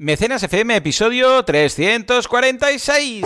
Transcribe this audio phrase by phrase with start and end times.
[0.00, 3.24] Mecenas FM, episodio 346.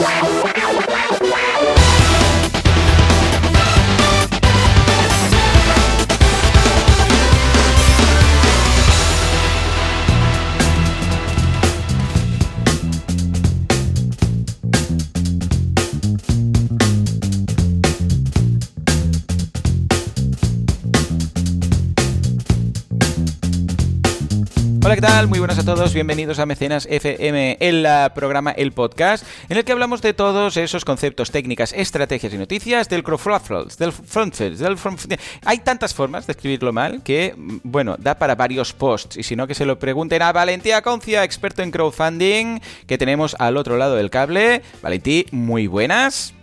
[24.93, 25.27] Hola, ¿qué tal?
[25.27, 29.73] Muy buenas a todos, bienvenidos a Mecenas FM, el programa, el podcast, en el que
[29.73, 35.01] hablamos de todos esos conceptos, técnicas, estrategias y noticias del crowdfunding, del frontfest, del front...
[35.47, 39.47] Hay tantas formas de escribirlo mal que, bueno, da para varios posts, y si no
[39.47, 43.97] que se lo pregunten a Valentía Concia, experto en crowdfunding, que tenemos al otro lado
[43.97, 44.61] del cable.
[44.83, 46.35] Valentí, muy buenas.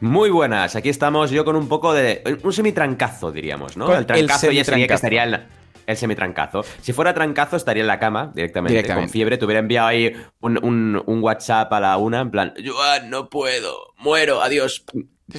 [0.00, 2.38] Muy buenas, aquí estamos yo con un poco de.
[2.44, 3.86] un semitrancazo, diríamos, ¿no?
[3.86, 5.56] Con el trancazo el ya sería que estaría en.
[5.86, 6.64] El semitrancazo.
[6.82, 9.06] Si fuera trancazo, estaría en la cama directamente, Directamente.
[9.08, 9.38] con fiebre.
[9.38, 13.28] Te hubiera enviado ahí un, un- un WhatsApp a la una, en plan, Joan, no
[13.30, 14.84] puedo, muero, adiós.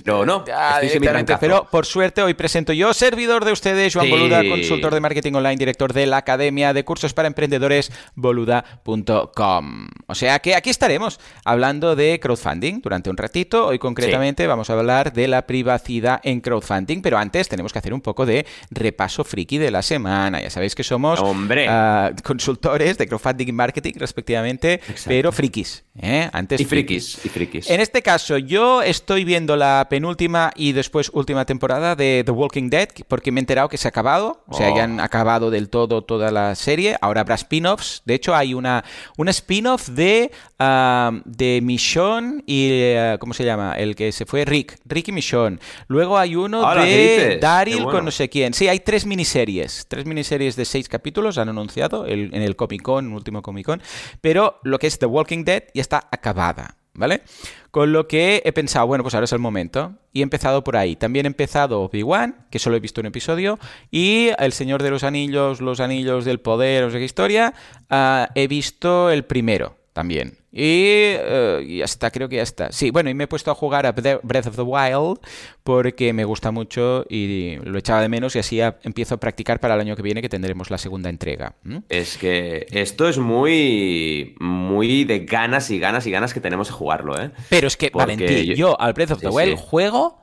[0.06, 4.12] No, Ya, estoy directamente, pero por suerte hoy presento yo, servidor de ustedes, Joan Sí.
[4.12, 9.88] Boluda, consultor de marketing online, director de la Academia de Cursos para Emprendedores, boluda.com.
[10.08, 13.68] O sea que aquí estaremos hablando de crowdfunding durante un ratito.
[13.68, 17.94] Hoy concretamente vamos a hablar de la privacidad en crowdfunding, pero antes tenemos que hacer
[17.94, 20.42] un poco de repaso friki de la semana.
[20.42, 21.66] Ya sabéis que somos Hombre.
[21.70, 25.84] ah, consultores de crowdfunding y marketing, respectivamente, pero frikis.
[26.00, 26.30] ¿eh?
[26.34, 27.70] Antes Y frikis, y frikis.
[27.70, 32.70] en este caso, yo estoy viendo la penúltima y después última temporada de The Walking
[32.70, 34.44] Dead porque me he enterado que se ha acabado.
[34.48, 34.76] O sea, Oh.
[34.78, 36.98] ya han acabado del todo toda la serie.
[37.02, 38.02] Ahora habrá spin-offs.
[38.06, 38.84] De hecho, hay una,
[39.18, 42.70] una spin-off de, ah, de Michonne y...
[42.72, 43.74] eh, ¿Cómo se llama?
[43.76, 44.78] El que se fue Rick.
[44.86, 45.60] Rick y Michonne.
[45.88, 47.38] Luego hay uno Hola, ¿qué de?
[47.38, 47.92] Daryl bueno.
[47.92, 48.54] con no sé quién.
[48.54, 49.86] Sí, hay tres miniseries.
[49.88, 53.82] Tres miniseries de seis capítulos han anunciado el- en el Comic Con, último Comic Con.
[54.22, 56.77] Pero lo que es The Walking Dead ya está acabada.
[56.98, 57.22] ¿Vale?
[57.70, 59.94] Con lo que he pensado, bueno, pues ahora es el momento.
[60.12, 60.96] Y he empezado por ahí.
[60.96, 63.60] También he empezado Obi-Wan, que solo he visto un episodio.
[63.92, 67.54] Y El Señor de los Anillos, Los Anillos del Poder, o sea qué historia.
[67.90, 70.38] ah, he visto el primero también.
[70.52, 70.84] Y
[71.18, 72.72] eh, ya está, creo que ya está.
[72.72, 75.18] Sí, bueno, y me he puesto a jugar a Bre- Breath of the Wild
[75.64, 79.60] porque me gusta mucho y lo echaba de menos y así a- empiezo a practicar
[79.60, 81.56] para el año que viene que tendremos la segunda entrega.
[81.90, 86.74] Es que esto es muy, muy de ganas y ganas y ganas que tenemos de
[86.74, 87.32] jugarlo, ¿eh?
[87.50, 89.64] Pero es que, Porque Valentín, yo, yo- al Breath of the Sí, Wild sí.
[89.68, 90.22] juego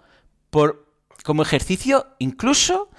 [0.50, 0.86] por
[1.24, 2.90] como ejercicio, incluso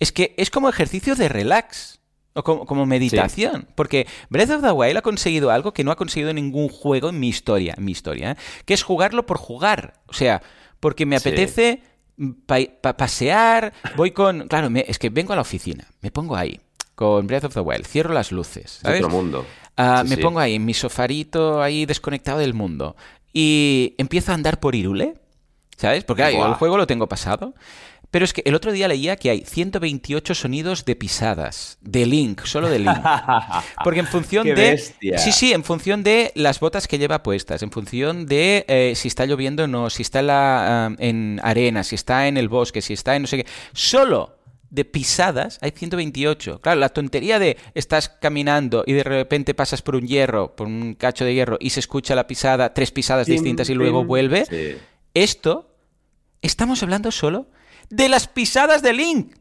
[0.00, 2.00] es que es como ejercicio de relax.
[2.36, 3.66] O como, como meditación.
[3.74, 7.18] Porque Breath of the Wild ha conseguido algo que no ha conseguido ningún juego en
[7.18, 7.74] mi historia.
[7.76, 8.36] En mi historia ¿eh?
[8.64, 9.94] Que es jugarlo por jugar.
[10.06, 10.42] O sea,
[10.78, 11.28] porque me Sí.
[11.28, 11.82] apetece
[12.46, 13.72] pa- pa- pasear.
[13.96, 14.46] Voy con.
[14.48, 15.86] Claro, me- es que vengo a la oficina.
[16.02, 16.60] Me pongo ahí.
[16.94, 17.86] Con Breath of the Wild.
[17.86, 18.64] Cierro las luces.
[18.76, 19.00] Es ¿sabes?
[19.02, 19.44] otro mundo.
[19.76, 22.96] Ah, Sí, me pongo ahí en mi sofarito, ahí desconectado del mundo.
[23.32, 25.14] Y empiezo a andar por Irule,
[25.76, 26.04] ¿sabes?
[26.04, 26.48] Porque Buah.
[26.48, 27.54] el juego lo tengo pasado.
[28.10, 32.44] Pero es que el otro día leía que hay 128 sonidos de pisadas, de Link,
[32.44, 32.96] solo de Link.
[33.84, 34.70] Porque en función ¡Qué de...
[34.70, 35.18] bestia!
[35.18, 39.08] Sí, sí, en función de las botas que lleva puestas, en función de eh, si
[39.08, 42.48] está lloviendo o no, si está en, la, ah, en arena, si está en el
[42.48, 43.46] bosque, si está en no sé qué.
[43.72, 44.36] Solo
[44.70, 46.60] de pisadas hay 128.
[46.60, 50.94] Claro, la tontería de estás caminando y de repente pasas por un hierro, por un
[50.94, 54.44] cacho de hierro y se escucha la pisada, tres pisadas distintas y luego vuelve.
[54.46, 54.76] Sí.
[55.14, 55.74] Esto,
[56.42, 57.48] estamos hablando solo
[57.90, 59.34] de las pisadas de Link.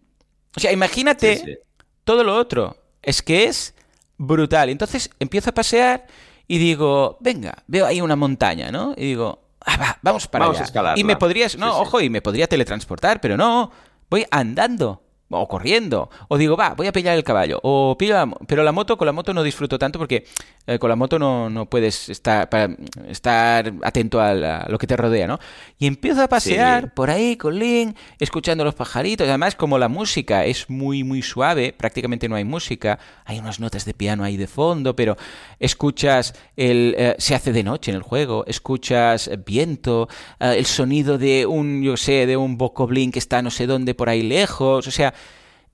[0.56, 1.57] O sea, imagínate Sí, sí.
[2.03, 2.78] todo lo otro.
[3.01, 3.73] Es que es
[4.17, 4.69] brutal.
[4.69, 6.07] Entonces empiezo a pasear
[6.47, 8.94] y digo, venga, veo ahí una montaña, ¿no?
[8.95, 10.94] Y digo, ah, va, vamos para Vamos allá.
[10.95, 11.78] Y me podrías, no, sí.
[11.81, 13.72] ojo, y me podría teletransportar, pero no,
[14.09, 15.01] voy andando.
[15.30, 16.09] O corriendo.
[16.28, 17.59] O digo, va, voy a pillar el caballo.
[17.63, 20.24] O pillo la Pero la moto, con la moto no disfruto tanto porque
[20.68, 22.75] eh, con la moto no, no puedes estar, para-
[23.08, 25.40] estar atento a, la- a lo que te rodea, ¿no?
[25.80, 26.90] Y empiezo a pasear Sí.
[26.94, 29.28] por ahí con Link, escuchando los pajaritos.
[29.28, 33.00] Además, como la música es muy, muy suave, prácticamente no hay música.
[33.25, 35.18] Hay unas notas de piano ahí de fondo, pero
[35.59, 36.96] escuchas el.
[36.97, 40.08] eh, se hace de noche en el juego, escuchas viento,
[40.40, 43.96] eh, el sonido de un, yo sé, de un bocoblin que está no sé dónde
[43.96, 44.88] por ahí lejos.
[44.88, 45.14] O sea,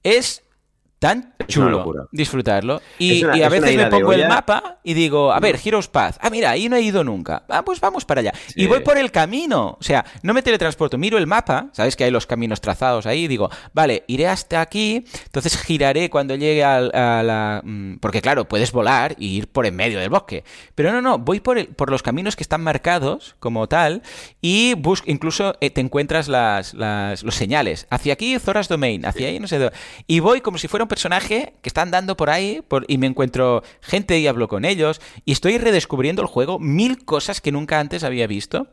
[0.03, 0.43] es
[1.01, 2.79] tan chulo disfrutarlo.
[2.99, 5.87] Y, Es una- y a veces me pongo el mapa y digo, a ver, Heroes
[5.87, 6.17] Path.
[6.21, 7.43] Ah, mira, ahí no he ido nunca.
[7.49, 8.33] Ah, pues vamos para allá.
[8.55, 9.77] Y voy por el camino.
[9.79, 13.23] O sea, no me teletransporto, miro el mapa, sabes que hay los caminos trazados ahí,
[13.23, 17.61] y digo, vale, iré hasta aquí, entonces giraré cuando llegue al- a, la...
[17.63, 20.43] mm, Porque claro, puedes volar y ir por en medio del bosque.
[20.75, 24.03] Pero no, no, voy por, el- por los caminos que están marcados como tal
[24.39, 27.87] y bus incluso eh, te encuentras las, las- los señales.
[27.89, 29.57] Hacia aquí, Zoras Domain, hacia ahí, no sé.
[29.57, 29.75] dónde.
[30.05, 33.07] Y voy como si fuera un personaje que está andando por ahí por- y me
[33.07, 37.79] encuentro gente y hablo con ellos y estoy redescubriendo el juego, mil cosas que nunca
[37.79, 38.67] antes había visto.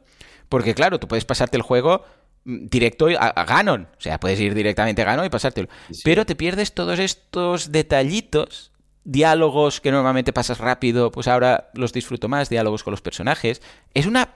[0.49, 2.03] Porque claro, tú puedes pasarte el juego
[2.45, 3.87] mm, directo a, Ganon.
[3.97, 5.69] O sea, puedes ir directamente a Ganon y pasártelo.
[6.03, 8.73] Pero te pierdes todos estos detallitos,
[9.05, 13.63] diálogos que normalmente pasas rápido, pues ahora los disfruto más, diálogos con los personajes.
[13.95, 14.35] Es una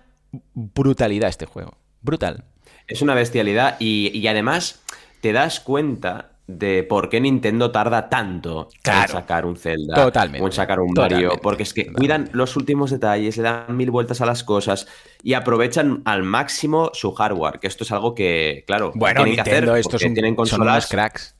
[0.54, 1.76] brutalidad este juego.
[2.00, 2.44] Brutal.
[2.86, 4.80] Es una bestialidad y además
[5.20, 10.46] te das cuenta de por qué Nintendo tarda tanto en sacar un Zelda totalmente, o
[10.46, 14.20] en sacar un Mario, porque es que cuidan los últimos detalles, le dan mil vueltas
[14.20, 14.86] a las cosas
[15.22, 19.40] y aprovechan al máximo su hardware, que esto es algo que, claro, bueno, tienen que
[19.40, 21.36] hacer estos tienen consolas cracks.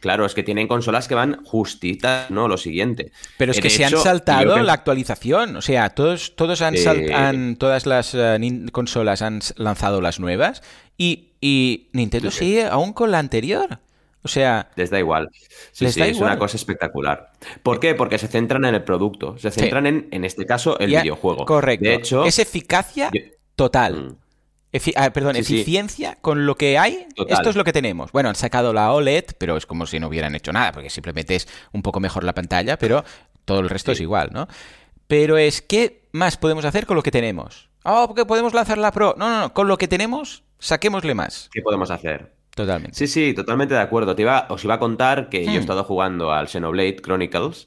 [0.00, 2.48] Claro, es que tienen consolas que van justitas, ¿no?
[2.48, 3.12] Lo siguiente.
[3.38, 5.54] Pero es que se han saltado la actualización.
[5.54, 10.60] O sea, todos, todos han, todas las eh, consolas han lanzado las nuevas
[10.98, 13.78] y, y Nintendo sigue aún con la anterior.
[14.22, 14.70] O sea.
[14.76, 15.30] Les da igual.
[15.72, 17.32] Sí, sí, es una cosa espectacular.
[17.62, 17.94] ¿Por qué?
[17.94, 19.36] Porque se centran en el producto.
[19.38, 21.44] Se centran en, en este caso, el videojuego.
[21.44, 21.84] Correcto.
[21.84, 22.24] De hecho.
[22.24, 23.10] Es eficacia
[23.56, 23.94] total.
[23.94, 24.16] Mm.
[24.96, 27.06] Ah, perdón, eficiencia con lo que hay.
[27.28, 28.10] Esto es lo que tenemos.
[28.12, 31.34] Bueno, han sacado la OLED, pero es como si no hubieran hecho nada, porque simplemente
[31.34, 33.04] es un poco mejor la pantalla, pero
[33.44, 34.48] todo el resto es igual, ¿no?
[35.08, 37.68] Pero es, ¿qué más podemos hacer con lo que tenemos?
[37.84, 39.14] Oh, porque podemos lanzar la Pro.
[39.18, 39.52] No, no, no.
[39.52, 41.50] Con lo que tenemos, saquémosle más.
[41.52, 42.32] ¿Qué podemos hacer?
[42.54, 42.96] Totalmente.
[42.96, 44.14] Sí, sí, totalmente de acuerdo.
[44.14, 45.60] Te iba, os iba a contar que yo he hmm.
[45.60, 47.66] estado jugando al Xenoblade Chronicles,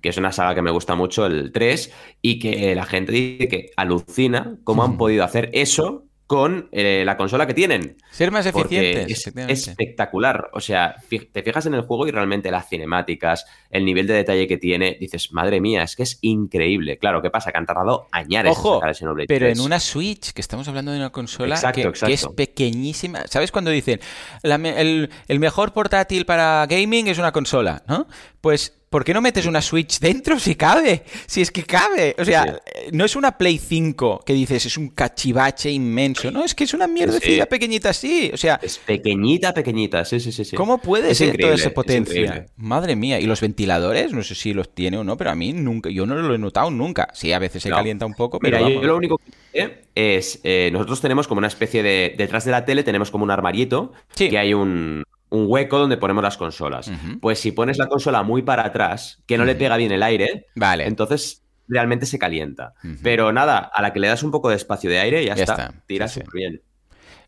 [0.00, 3.48] que es una saga que me gusta mucho, el 3, y que la gente dice
[3.48, 7.96] que alucina cómo han podido hacer eso con eh, la consola que tienen.
[8.10, 9.26] Ser más eficientes.
[9.48, 10.50] Es espectacular.
[10.52, 14.46] O sea, te fijas en el juego y realmente las cinemáticas, el nivel de detalle
[14.46, 16.98] que tiene, dices, madre mía, es que es increíble.
[16.98, 17.52] Claro, ¿qué pasa?
[17.52, 20.98] Que han tardado añares Ojo, en Xenoblade Pero en una Switch, que estamos hablando de
[20.98, 23.26] una consola que, es pequeñísima.
[23.26, 24.00] ¿Sabes cuando dicen
[24.42, 27.82] el, el mejor portátil para gaming es una consola?
[27.86, 28.06] ¿No?
[28.40, 31.02] Pues ¿por qué no metes una Switch dentro si cabe?
[31.26, 32.14] Si es que cabe.
[32.16, 32.60] O sea,
[32.92, 36.30] no es una Play 5 que dices es un cachivache inmenso.
[36.30, 38.30] No, es que es una mierdecilla pequeñita así.
[38.32, 38.60] O sea.
[38.62, 40.04] Es pequeñita, pequeñita.
[40.04, 40.44] Sí, sí, sí.
[40.44, 40.54] sí.
[40.54, 42.46] ¿Cómo puede ser toda esa potencia?
[42.56, 43.18] Madre mía.
[43.18, 44.12] ¿Y los ventiladores?
[44.12, 45.90] No sé si los tiene o no, pero a mí nunca.
[45.90, 47.08] Yo no lo he notado nunca.
[47.14, 48.58] Sí, a veces se calienta un poco, pero.
[48.58, 49.20] Mira, yo lo único
[49.52, 50.38] que es.
[50.44, 52.14] Eh, nosotros tenemos como una especie de.
[52.16, 53.92] Detrás de la tele tenemos como un armarieto.
[54.14, 55.02] Que hay un
[55.34, 56.90] un hueco donde ponemos las consolas.
[57.20, 60.46] Pues si pones la consola muy para atrás, que no le pega bien el aire,
[60.54, 60.86] vale.
[60.86, 62.74] entonces realmente se calienta.
[63.02, 65.42] Pero nada, a la que le das un poco de espacio de aire, ya, ya
[65.44, 65.74] está.
[65.86, 66.62] Tira súper bien.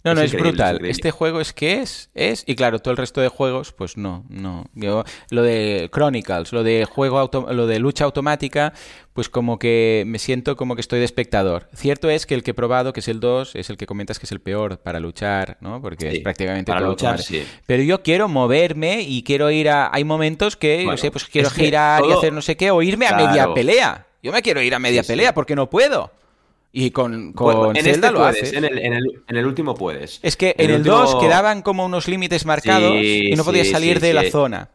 [0.06, 0.86] No, no, es, brutal.
[0.86, 4.24] este juego es que es, es, y claro, todo el resto de juegos, pues no,
[4.28, 4.66] no.
[4.74, 8.72] Yo, lo de Chronicles, lo de juego lo de lucha automática,
[9.14, 11.68] pues como que me siento como que estoy de espectador.
[11.74, 14.20] Cierto es que el que he probado, que es el 2, es el que comentas
[14.20, 15.82] que es el peor para luchar, ¿no?
[15.82, 17.44] Porque es prácticamente para luchar, sí.
[17.66, 19.90] Pero yo quiero moverme y quiero ir a.
[19.92, 23.08] Hay momentos que, no sé, pues quiero girar y hacer no sé qué, o irme
[23.08, 24.06] a media pelea.
[24.22, 26.12] Yo me quiero ir a media pelea porque no puedo.
[26.78, 28.52] Y con, con en Zelda este lo haces.
[28.52, 30.20] En el, en, el, en el, último puedes.
[30.22, 34.12] Es que en, el, 2 quedaban como unos límites marcados y no podías salir de
[34.12, 34.68] la zona.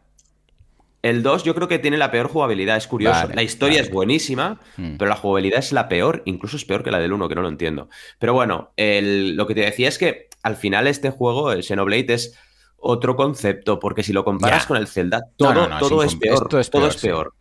[1.02, 3.28] El 2 yo creo que tiene la peor jugabilidad, es curioso.
[3.32, 4.96] la historia es buenísima, mm.
[4.96, 7.42] pero la jugabilidad es la peor, incluso es peor que la del 1, que no
[7.42, 7.88] lo entiendo.
[8.18, 12.36] Pero bueno, lo que te decía es que al final este juego, el Xenoblade, es
[12.84, 16.96] otro concepto, porque si lo comparas con el Zelda, todo, todo es, peor, todo es
[16.96, 17.32] peor.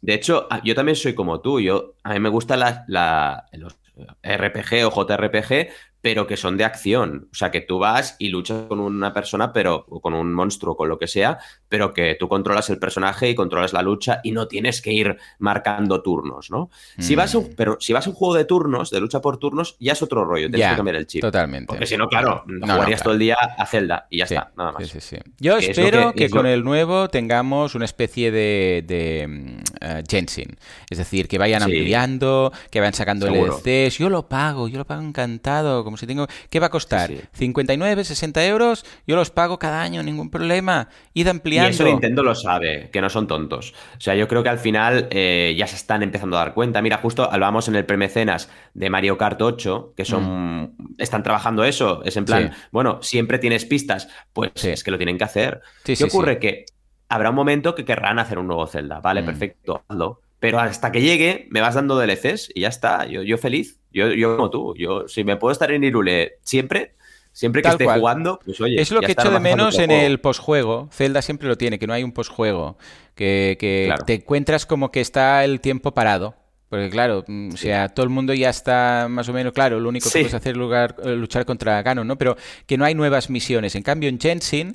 [0.00, 3.76] De hecho, yo también soy como tú, yo, a mí me gusta la, la, los
[4.22, 5.70] RPG o JRPG,
[6.04, 7.28] pero que son de acción.
[7.32, 10.90] O sea, que tú vas y luchas con una persona, pero con un monstruo, con
[10.90, 11.38] lo que sea,
[11.70, 15.16] pero que tú controlas el personaje y controlas la lucha y no tienes que ir
[15.38, 16.68] marcando turnos, ¿no?
[16.98, 17.54] Si vas a un, mm.
[17.56, 20.26] pero si vas a un juego de turnos, de lucha por turnos, ya es otro
[20.26, 21.22] rollo, tienes que cambiar el chip.
[21.22, 21.68] Totalmente.
[21.68, 24.86] Porque si no, claro, jugarías todo el día a Zelda y ya está, nada más.
[24.86, 30.58] Sí, sí, Yo espero que, con el nuevo tengamos una especie de, de mm, Genshin.
[30.90, 33.96] Es decir, que vayan ampliando, que vayan sacando LCs.
[33.96, 36.26] Yo lo pago, yo lo pago encantado si tengo...
[36.50, 37.10] ¿Qué va a costar?
[37.10, 38.84] ¿59, 60 euros?
[39.06, 40.88] Yo los pago cada año, ningún problema.
[41.12, 41.70] Id ampliando.
[41.70, 43.74] Y eso Nintendo lo sabe, que no son tontos.
[43.96, 46.82] O sea, yo creo que al final eh, ya se están empezando a dar cuenta.
[46.82, 50.64] Mira, justo hablábamos en el premecenas de Mario Kart 8, que son...
[50.64, 50.76] Mm.
[50.98, 52.02] Están trabajando eso.
[52.04, 54.08] Es en plan, bueno, siempre tienes pistas.
[54.32, 55.60] Pues es que lo tienen que hacer.
[55.84, 56.38] ¿Qué ocurre?
[56.38, 56.66] Que
[57.08, 59.00] habrá un momento que querrán hacer un nuevo Zelda.
[59.00, 59.26] Vale, mm.
[59.26, 60.20] perfecto, hazlo.
[60.40, 63.06] Pero hasta que llegue, me vas dando DLCs y ya está.
[63.06, 63.78] Yo, yo feliz.
[63.94, 64.74] Yo, yo como tú.
[64.76, 66.94] Yo, si me puedo estar en Irule siempre,
[67.32, 68.80] siempre que esté jugando, pues oye.
[68.80, 70.88] Es lo que echo de menos en el posjuego.
[70.92, 72.76] Zelda siempre lo tiene, que no hay un posjuego.
[73.14, 76.34] Que, que te encuentras como que está el tiempo parado.
[76.68, 79.88] Porque claro, mm, o sea, todo el mundo ya está más o menos claro, lo
[79.88, 82.18] único que puedes hacer es luchar contra Ganon, ¿no?
[82.18, 82.36] Pero
[82.66, 83.76] que no hay nuevas misiones.
[83.76, 84.72] En cambio, en Genshin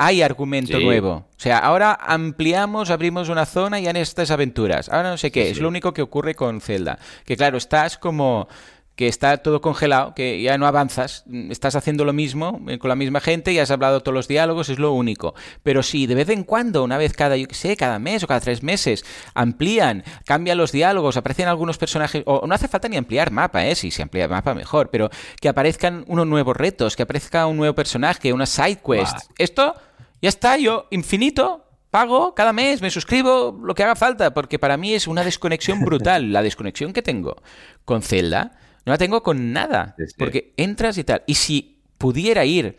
[0.00, 1.10] hay argumento nuevo.
[1.10, 4.88] O sea, ahora ampliamos, abrimos una zona y en estas aventuras.
[4.88, 6.98] Ahora no sé qué, es lo único que ocurre con Zelda.
[7.26, 8.48] Que claro, estás como
[8.96, 12.96] que está todo congelado, que ya no avanzas, estás haciendo lo mismo eh, con la
[12.96, 15.34] misma gente y has hablado todos los diálogos, es lo único.
[15.62, 18.26] Pero si de vez en cuando, una vez cada, yo qué sé, cada mes o
[18.26, 19.04] cada tres meses,
[19.34, 23.74] amplían, cambian los diálogos, aparecen algunos personajes, o no hace falta ni ampliar mapa, ¿eh?
[23.74, 27.58] Si se amplía el mapa mejor, pero que aparezcan unos nuevos retos, que aparezca un
[27.58, 29.30] nuevo personaje, una side quest.
[29.36, 29.74] Esto
[30.22, 34.76] ya está, yo infinito, pago cada mes, me suscribo, lo que haga falta, porque para
[34.76, 36.32] mí es una desconexión brutal.
[36.32, 37.36] la desconexión que tengo
[37.84, 39.94] con Zelda no la tengo con nada.
[40.16, 41.22] Porque entras y tal.
[41.26, 42.78] Y si pudiera ir,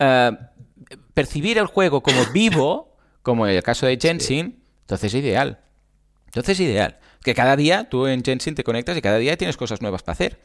[0.00, 0.36] uh,
[1.14, 5.60] percibir el juego como vivo, como en el caso de Genshin, entonces es ideal.
[6.26, 6.98] Entonces es ideal.
[7.22, 10.14] Que cada día tú en Genshin te conectas y cada día tienes cosas nuevas para
[10.14, 10.40] hacer.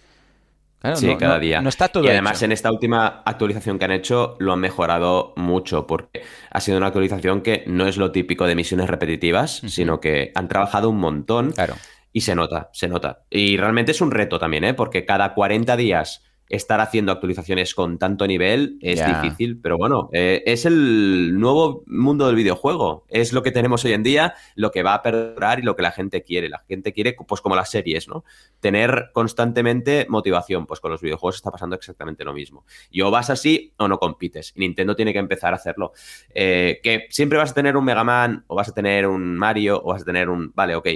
[0.96, 1.62] Sí, cada día.
[1.62, 5.34] No está todo y además en esta última actualización que han hecho lo han mejorado
[5.36, 10.00] mucho porque ha sido una actualización que no es lo típico de misiones repetitivas, sino
[10.00, 11.52] que han trabajado un montón.
[11.52, 11.76] Claro.
[12.12, 13.24] Y se nota, se nota.
[13.30, 14.74] Y realmente es un reto también, ¿eh?
[14.74, 20.44] Porque cada 40 días estar haciendo actualizaciones con tanto nivel es difícil, pero bueno, eh,
[20.46, 23.06] es el nuevo mundo del videojuego.
[23.10, 25.82] Es lo que tenemos hoy en día, lo que va a perdurar y lo que
[25.82, 26.50] la gente quiere.
[26.50, 28.24] La gente quiere, pues como las series, ¿no?
[28.60, 30.68] Tener constantemente motivación.
[30.68, 32.66] Pues con los videojuegos está pasando exactamente lo mismo.
[32.90, 34.54] Y o vas así o no compites.
[34.56, 35.94] Nintendo tiene que empezar a hacerlo.
[36.30, 39.82] Eh, que siempre vas a tener un Mega Man, o vas a tener un Mario,
[39.84, 40.52] o vas a tener un.
[40.54, 40.88] Vale, ok.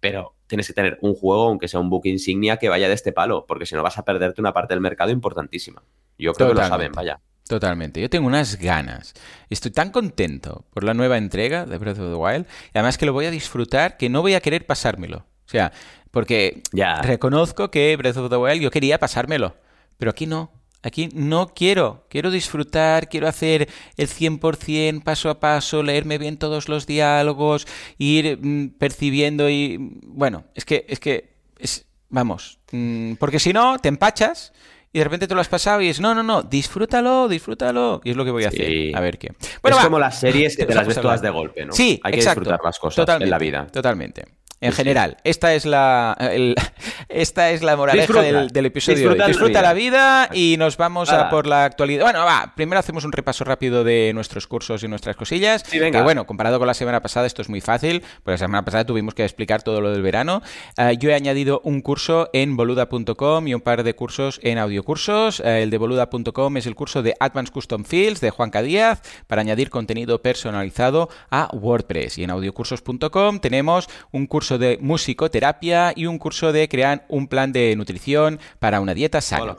[0.00, 3.12] Pero tienes que tener un juego, aunque sea un book insignia, que vaya de este
[3.12, 5.82] palo, porque si no vas a perderte una parte del mercado importantísima.
[6.18, 7.20] Yo creo que lo saben, vaya.
[7.48, 8.00] Totalmente.
[8.00, 9.14] Yo tengo unas ganas.
[9.50, 12.46] Estoy tan contento por la nueva entrega de Breath of the Wild.
[12.74, 15.18] Y además que lo voy a disfrutar, que no voy a querer pasármelo.
[15.18, 15.72] O sea,
[16.10, 17.02] porque ya.
[17.02, 19.54] reconozco que Breath of the Wild yo quería pasármelo.
[19.96, 20.50] Pero aquí no.
[20.86, 26.68] Aquí no quiero, quiero disfrutar, quiero hacer el 100% paso a paso, leerme bien todos
[26.68, 27.66] los diálogos,
[27.98, 33.80] ir mm, percibiendo y bueno, es que es que es vamos, mm, porque si no
[33.80, 34.52] te empachas
[34.92, 38.00] y de repente te lo has pasado y es, no, no, no, disfrútalo, disfrútalo.
[38.04, 38.94] Y es lo que voy a hacer.
[38.94, 39.32] A ver qué.
[39.60, 41.72] Bueno, es como las series que te las ves todas de golpe, ¿no?
[41.72, 43.66] Sí, Hay que disfrutar las cosas en la vida.
[43.66, 44.35] Totalmente.
[44.60, 46.16] En general, esta es la
[47.08, 48.98] esta es la moraleja del, episodio.
[48.98, 52.04] Disfruta, Disfruta la vida y nos vamos a por la actualidad.
[52.04, 55.62] Bueno, va, primero hacemos un repaso rápido de nuestros cursos y nuestras cosillas.
[55.62, 58.86] Que bueno, comparado con la semana pasada, esto es muy fácil, porque la semana pasada
[58.86, 60.42] tuvimos que explicar todo lo del verano.
[60.78, 65.40] Eh, yo he añadido un curso en boluda.com y un par de cursos en audiocursos.
[65.40, 69.42] Uh, el de boluda.com es el curso de Advanced Custom Fields de Juanca Díaz para
[69.42, 72.18] añadir contenido personalizado a WordPress.
[72.18, 77.52] Y en audiocursos.com tenemos un curso de musicoterapia y un curso de crear un plan
[77.52, 79.56] de nutrición para una dieta sana.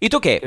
[0.00, 0.40] ¿Y tú qué,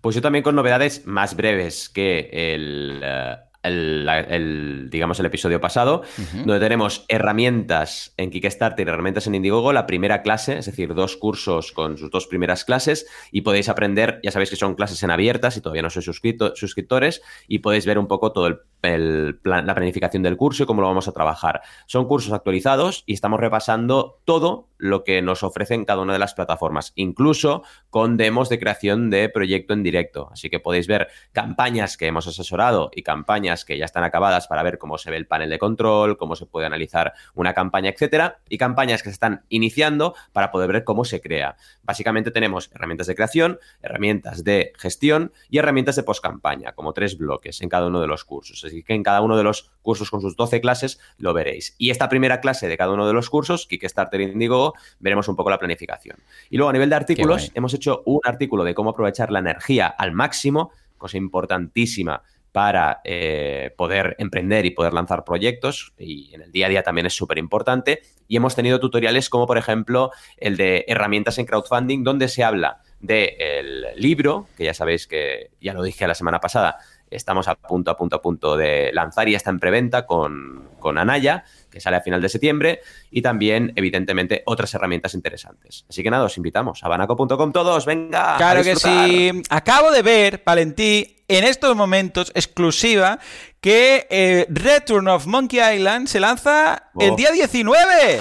[0.00, 3.00] Pues yo también con novedades más breves que el...
[3.02, 6.02] Eh, el, digamos, el episodio pasado,
[6.32, 11.16] donde tenemos herramientas en Kickstarter y herramientas en Indiegogo, la primera clase, es decir, dos
[11.16, 15.10] cursos con sus dos primeras clases, y podéis aprender, ya sabéis que son clases en
[15.10, 20.24] abiertas y todavía no sois suscriptores, y podéis ver un poco todo el la planificación
[20.24, 21.62] del curso y cómo lo vamos a trabajar.
[21.86, 26.34] Son cursos actualizados y estamos repasando todo lo que nos ofrecen cada una de las
[26.34, 30.28] plataformas, incluso con demos de creación de proyecto en directo.
[30.32, 34.64] Así que podéis ver campañas que hemos asesorado y campañas que ya están acabadas para
[34.64, 38.40] ver cómo se ve el panel de control, cómo se puede analizar una campaña, etcétera,
[38.48, 41.54] y campañas que se están iniciando para poder ver cómo se crea.
[41.84, 47.62] Básicamente tenemos herramientas de creación, herramientas de gestión y herramientas de post-campaña, como tres bloques
[47.62, 48.64] en cada uno de los cursos.
[48.64, 51.76] Así que en cada uno de los cursos con sus 12 clases lo veréis.
[51.78, 55.50] Y esta primera clase de cada uno de los cursos, Kickstarter Indigo, veremos un poco
[55.50, 56.16] la planificación.
[56.50, 59.86] Y luego a nivel de artículos, hemos hecho un artículo de cómo aprovechar la energía
[59.86, 66.52] al máximo, cosa importantísima para eh, poder emprender y poder lanzar proyectos y en el
[66.52, 68.02] día a día también es súper importante.
[68.28, 72.82] Y hemos tenido tutoriales como por ejemplo el de herramientas en crowdfunding donde se habla
[73.00, 76.78] del libro, que ya sabéis que ya lo dije la semana pasada,
[77.12, 80.98] estamos a punto, a punto, a punto de lanzar y está en preventa con, con
[80.98, 85.84] Anaya, que sale a final de septiembre, y también, evidentemente, otras herramientas interesantes.
[85.88, 88.36] Así que nada, os invitamos a banaco.com todos, venga.
[88.36, 89.42] Claro que sí.
[89.48, 93.18] Acabo de ver, Valentí, en estos momentos, exclusiva,
[93.60, 97.16] que eh, Return of Monkey Island se lanza el oh.
[97.16, 98.20] día 19.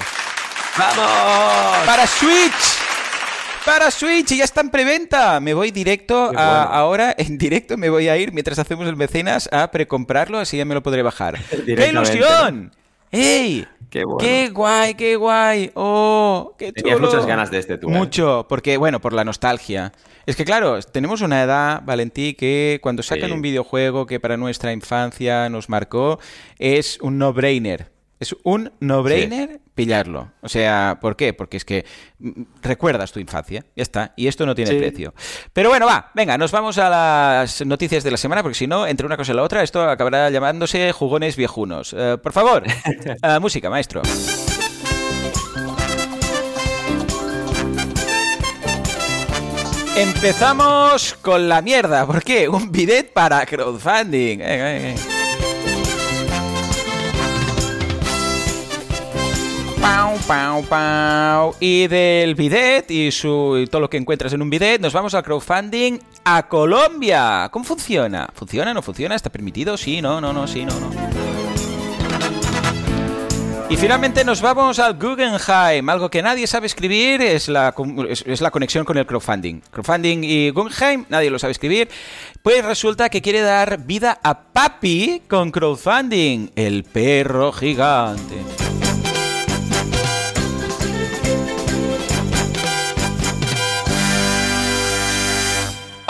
[0.78, 1.86] ¡Vamos!
[1.86, 2.81] Para Switch
[3.66, 5.40] para Switch y ya está en preventa.
[5.40, 9.50] Me voy directo a, ahora, en directo me voy a ir mientras hacemos el mecenas
[9.52, 11.40] a precomprarlo, así ya me lo podré bajar.
[11.66, 12.72] ¡Qué ilusión!
[13.12, 13.68] ¡Ey!
[13.90, 15.72] Qué, qué, guay, qué guay.
[15.76, 17.90] Oh, qué Tenías muchas ganas de este tú.
[17.90, 17.92] ¿eh?
[17.92, 19.92] Mucho, porque, bueno, por la nostalgia.
[20.26, 24.72] Es que, claro, tenemos una edad, Valentí, que cuando sacan un videojuego que para nuestra
[24.72, 26.20] infancia nos marcó,
[26.58, 27.91] es un no-brainer.
[28.22, 30.32] Es un no-brainer pillarlo.
[30.42, 31.34] O sea, ¿por qué?
[31.34, 31.86] Porque es que
[32.20, 33.66] mm, recuerdas tu infancia.
[33.76, 34.14] Ya está.
[34.16, 35.16] Y esto no tiene precio.
[35.54, 36.12] Pero bueno, va.
[36.14, 39.32] Venga, nos vamos a las noticias de la semana, porque si no, entre una cosa
[39.32, 41.96] y la otra, esto acabará llamándose jugones viejunos.
[41.98, 44.04] Eh, por favor, uh, música, maestro.
[49.96, 52.06] Empezamos con la mierda.
[52.06, 52.48] ¿Por qué?
[52.48, 54.42] Un bidet para crowdfunding.
[54.42, 55.21] Eh, eh, eh.
[59.82, 61.56] Pau, pau, pau.
[61.60, 65.24] Y del bidet y, su, todo lo que encuentras en un bidet, nos vamos al
[65.24, 67.50] crowdfunding a Colombia.
[67.52, 68.30] ¿Cómo funciona?
[68.34, 68.74] ¿Funciona?
[68.74, 69.16] ¿No funciona?
[69.16, 69.78] ¿Está permitido?
[69.78, 70.92] Sí, no, no, no, sí, no, no.
[73.72, 75.88] Y finalmente nos vamos al Guggenheim.
[75.90, 77.74] Algo que nadie sabe escribir es la,
[78.26, 79.62] es la conexión con el crowdfunding.
[79.72, 81.90] Crowdfunding y Guggenheim, nadie lo sabe escribir.
[82.44, 88.71] Pues resulta que quiere dar vida a Papi con crowdfunding, el perro gigante.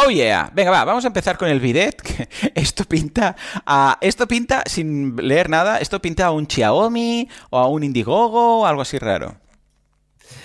[0.03, 0.49] Oh yeah.
[0.53, 2.01] Venga, va, vamos a empezar con el bidet.
[2.55, 3.97] Esto pinta a.
[4.01, 8.65] Esto pinta, sin leer nada, esto pinta a un Xiaomi o a un Indiegogo o
[8.65, 9.35] algo así raro.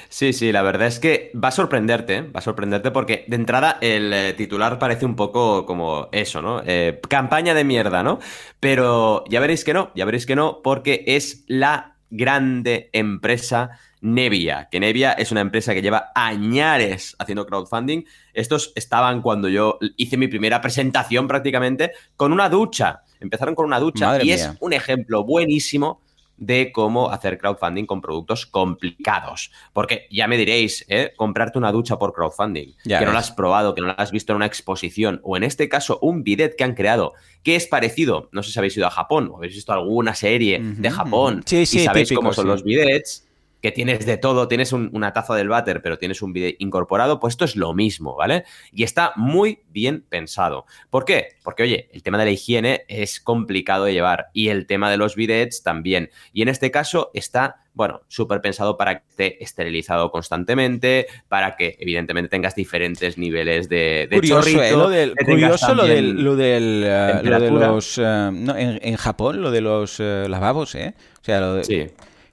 [0.08, 3.78] Sí, sí, la verdad es que va a sorprenderte, va a sorprenderte porque de entrada
[3.80, 6.62] el eh, titular parece un poco como eso, ¿no?
[6.64, 8.18] Eh, campaña de mierda, ¿no?
[8.60, 14.68] Pero ya veréis que no, ya veréis que no, porque es la grande empresa Nevia,
[14.70, 18.04] que Nevia es una empresa que lleva añares haciendo crowdfunding.
[18.34, 23.02] Estos estaban cuando yo hice mi primera presentación prácticamente con una ducha.
[23.18, 26.00] Empezaron con una ducha y es un ejemplo buenísimo
[26.36, 29.50] de cómo hacer crowdfunding con productos complicados.
[29.72, 31.12] Porque ya me diréis, ¿eh?
[31.16, 34.32] comprarte una ducha por crowdfunding, que no la has probado, que no la has visto
[34.32, 38.28] en una exposición, o en este caso un bidet que han creado, que es parecido,
[38.32, 41.66] no sé si habéis ido a Japón o habéis visto alguna serie de Japón y
[41.66, 43.25] sabéis cómo son los bidets
[43.66, 47.32] que tienes de todo, tienes una taza del váter, pero tienes un bidet incorporado, pues
[47.32, 48.44] esto es lo mismo, ¿vale?
[48.70, 50.66] Y está muy bien pensado.
[50.88, 51.31] ¿Por qué?
[51.42, 54.98] Porque, oye, el tema de la higiene es complicado de llevar y el tema de
[54.98, 56.11] los bidets también.
[56.33, 61.76] Y en este caso está bueno, súper pensado para que esté esterilizado constantemente, para que
[61.81, 64.70] evidentemente tengas diferentes niveles de, de curioso, ¿eh?
[64.70, 67.98] lo del, curioso lo del, lo del, eh, lo de los...
[67.98, 70.94] Eh, no, en, Japón, lo de los lavabos, ¿eh?
[71.20, 71.64] O sea, lo de...
[71.64, 71.87] Sí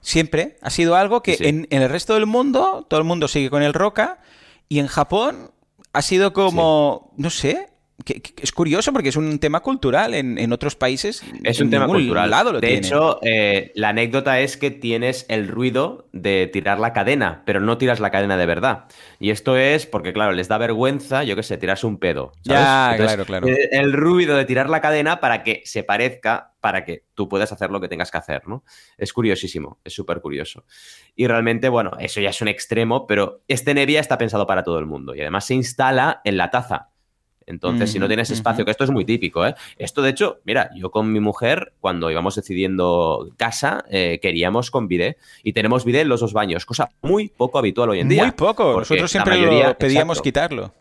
[0.04, 3.62] Siempre ha sido algo que en, el resto del mundo todo el mundo sigue con
[3.62, 4.20] el roca
[4.68, 5.50] y en Japón
[5.94, 7.70] ha sido como, no sé,
[8.04, 11.22] que, es curioso porque es un tema cultural en, otros países.
[11.44, 12.30] Es un tema cultural.
[12.30, 17.42] Lado de hecho, eh, la anécdota es que tienes el ruido de tirar la cadena,
[17.46, 18.86] pero no tiras la cadena de verdad.
[19.20, 22.32] Y esto es porque, claro, les da vergüenza, yo qué sé, tirarse un pedo.
[22.42, 23.46] Ya, claro, claro.
[23.46, 27.52] Eh, el ruido de tirar la cadena para que se parezca para que tú puedas
[27.52, 28.64] hacer lo que tengas que hacer, ¿no?
[28.96, 30.64] Es curiosísimo, es súper curioso.
[31.14, 34.78] Y realmente, bueno, eso ya es un extremo, pero este Nevia está pensado para todo
[34.78, 36.88] el mundo y además se instala en la taza.
[37.46, 39.54] Entonces, si no tienes espacio, que esto es muy típico, ¿eh?
[39.76, 44.88] Esto, de hecho, mira, yo con mi mujer, cuando íbamos decidiendo casa, eh, queríamos con
[44.88, 48.22] bidet y tenemos bidet en los dos baños, cosa muy poco habitual hoy en día.
[48.24, 50.72] Muy poco, nosotros siempre pedíamos quitarlo.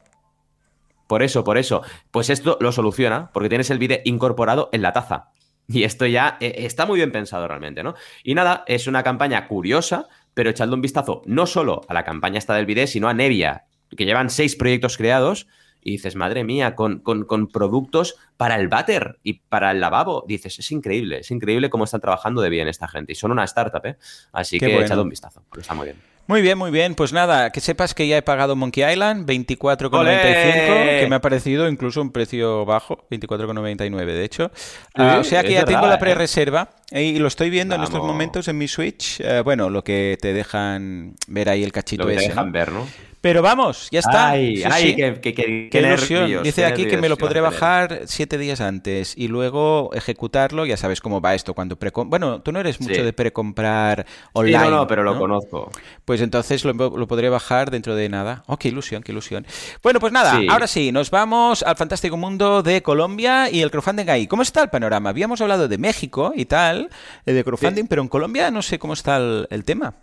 [1.07, 1.81] Por eso, por eso.
[2.11, 5.29] Pues esto lo soluciona, porque tienes el bidet incorporado en la taza.
[5.67, 7.95] Y esto ya eh, está muy bien pensado realmente, ¿no?
[8.23, 12.37] Y nada, es una campaña curiosa, pero echando un vistazo no solo a la campaña
[12.37, 15.47] esta del bidet, sino a Nevia, que llevan seis proyectos creados,
[15.83, 20.23] y dices, madre mía, con, con, productos para el váter y para el lavabo.
[20.27, 23.13] Dices, es increíble, es increíble cómo están trabajando de bien esta gente.
[23.13, 23.97] Y son una startup, ¿eh?
[24.31, 26.13] Así que he echado un vistazo, porque está muy bien.
[26.25, 26.95] Muy bien, muy bien.
[26.95, 31.67] Pues nada, que sepas que ya he pagado Monkey Island 24,95, que me ha parecido
[31.67, 34.51] incluso un precio bajo, 24,99 de hecho.
[34.95, 35.99] Ah, o sea que ya tengo la ¿eh?
[35.99, 39.19] pre-reserva y lo estoy viendo en estos momentos en mi Switch.
[39.19, 42.71] Eh, bueno, lo que te dejan ver ahí el cachito lo que Te dejan ver,
[42.71, 42.87] ¿no?
[43.23, 44.31] Pero vamos, ya está.
[44.31, 46.43] Ay, ay, qué ilusión.
[46.43, 50.65] Dice aquí que me lo podré bajar siete días antes y luego ejecutarlo.
[50.65, 54.57] Ya sabes cómo va esto cuando pre Bueno, tú no eres mucho de precomprar online.
[54.57, 55.71] no, no, pero lo conozco.
[56.03, 58.43] Pues entonces lo, podré bajar dentro de nada.
[58.47, 59.47] Oh, qué ilusión, qué ilusión.
[59.81, 64.09] Bueno, pues nada, ahora sí, nos vamos al fantástico mundo de Colombia y el crowdfunding
[64.09, 64.27] ahí.
[64.27, 65.11] ¿Cómo está el panorama?
[65.11, 66.89] Habíamos hablado de México y tal,
[67.25, 69.93] eh, de crowdfunding, pero en Colombia no sé cómo está el tema.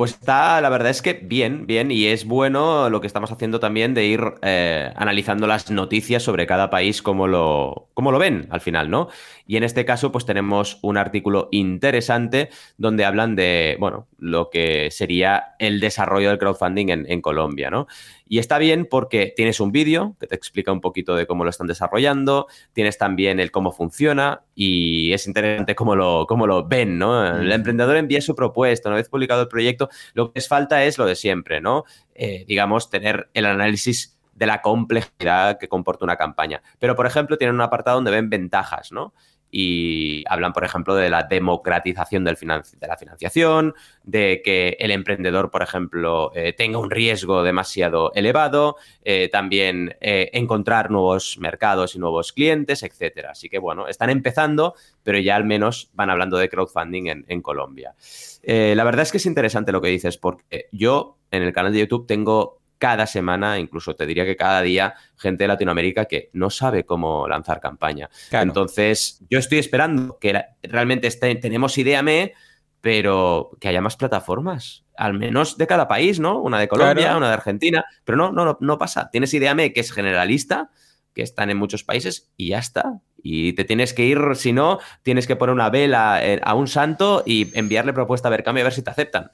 [0.00, 3.60] Pues está, la verdad es que bien, bien, y es bueno lo que estamos haciendo
[3.60, 8.46] también de ir eh, analizando las noticias sobre cada país, como lo, cómo lo ven
[8.48, 9.10] al final, ¿no?
[9.46, 14.90] Y en este caso, pues tenemos un artículo interesante donde hablan de, bueno, lo que
[14.90, 17.86] sería el desarrollo del crowdfunding en Colombia, ¿no?
[18.32, 21.50] Y está bien porque tienes un vídeo que te explica un poquito de cómo lo
[21.50, 26.96] están desarrollando, tienes también el cómo funciona y es interesante cómo lo, cómo lo ven,
[26.96, 27.26] ¿no?
[27.26, 27.52] El mm.
[27.52, 31.06] emprendedor envía su propuesta, una vez publicado el proyecto, lo que les falta es lo
[31.06, 31.82] de siempre, ¿no?
[32.14, 36.62] Eh, digamos, tener el análisis de la complejidad que comporta una campaña.
[36.78, 39.12] Pero, por ejemplo, tienen un apartado donde ven ventajas, ¿no?
[39.50, 45.50] Y hablan, por ejemplo, de la democratización del de la financiación, de que el emprendedor,
[45.50, 51.98] por ejemplo, eh, tenga un riesgo demasiado elevado, eh, también eh, encontrar nuevos mercados y
[51.98, 53.32] nuevos clientes, etcétera.
[53.32, 57.94] Así que, bueno, están empezando, pero ya al menos van hablando de crowdfunding en Colombia.
[58.42, 61.80] la verdad es que es interesante lo que dices, porque yo en el canal de
[61.80, 66.48] YouTube tengo cada semana, incluso te diría que cada día, gente de Latinoamérica que no
[66.48, 68.08] sabe cómo lanzar campaña.
[68.32, 72.32] Entonces, yo estoy esperando que realmente tenemos idea me,
[72.80, 76.40] pero que haya más plataformas, al menos de cada país, ¿no?
[76.40, 79.10] Una de Colombia, una de Argentina, pero no, no, no pasa.
[79.10, 80.70] Tienes idea me que es generalista,
[81.14, 83.00] que están en muchos países y ya está.
[83.22, 86.66] Y te tienes que ir, si no, tienes que poner una vela eh, a un
[86.66, 89.30] santo y enviarle propuesta a ver cambio a ver si te aceptan.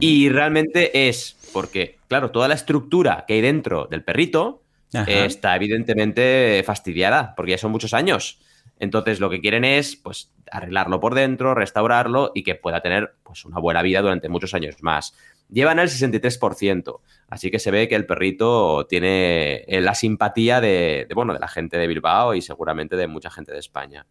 [0.00, 4.60] Y realmente es porque, claro, toda la estructura que hay dentro del perrito
[5.06, 8.38] está evidentemente fastidiada, porque ya son muchos años.
[8.78, 13.44] Entonces, lo que quieren es, pues, arreglarlo por dentro, restaurarlo y que pueda tener, pues,
[13.44, 15.14] una buena vida durante muchos años más.
[15.50, 21.06] Llevan el 63%, así que se ve que el perrito tiene eh, la simpatía de,
[21.14, 24.06] bueno, de la gente de Bilbao y seguramente de mucha gente de España.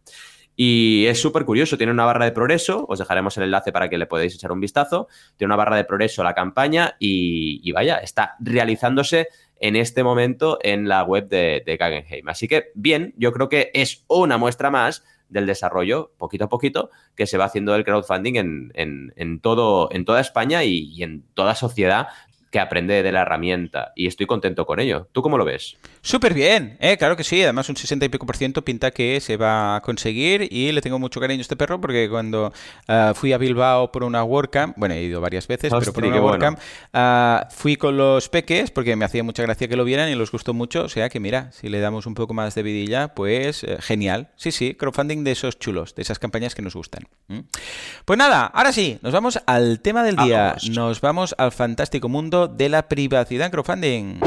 [0.56, 3.98] Y es súper curioso, tiene una barra de progreso, os dejaremos el enlace para que
[3.98, 8.36] le podáis echar un vistazo, tiene una barra de progreso la campaña y, vaya, está
[8.38, 9.28] realizándose
[9.60, 14.04] en este momento en la web de, de Así que bien, yo creo que es
[14.08, 18.34] una muestra más del desarrollo, poquito a poquito, que se va haciendo el crowdfunding
[18.74, 22.08] en, todo, en toda España y en toda sociedad
[22.54, 25.08] que aprende de la herramienta y estoy contento con ello.
[25.10, 25.76] ¿Tú cómo lo ves?
[26.02, 26.96] Súper bien, ¿eh?
[26.96, 27.42] claro que sí.
[27.42, 30.80] Además, un 60 y pico por ciento pinta que se va a conseguir y le
[30.80, 32.52] tengo mucho cariño a este perro porque cuando
[32.86, 36.20] ah, fui a Bilbao por una WordCamp, bueno, he ido varias veces, pero por una
[36.20, 36.60] WordCamp,
[36.92, 40.30] ah, fui con los peques porque me hacía mucha gracia que lo vieran y les
[40.30, 40.84] gustó mucho.
[40.84, 44.28] O sea que, mira, si le damos un poco más de vidilla, pues eh, genial.
[44.36, 47.02] Sí, sí, crowdfunding de esos chulos, de esas campañas que nos gustan.
[48.04, 50.54] Pues nada, ahora sí, nos vamos al tema del día.
[50.70, 54.20] Nos vamos al fantástico mundo de la privacidad en crowdfunding.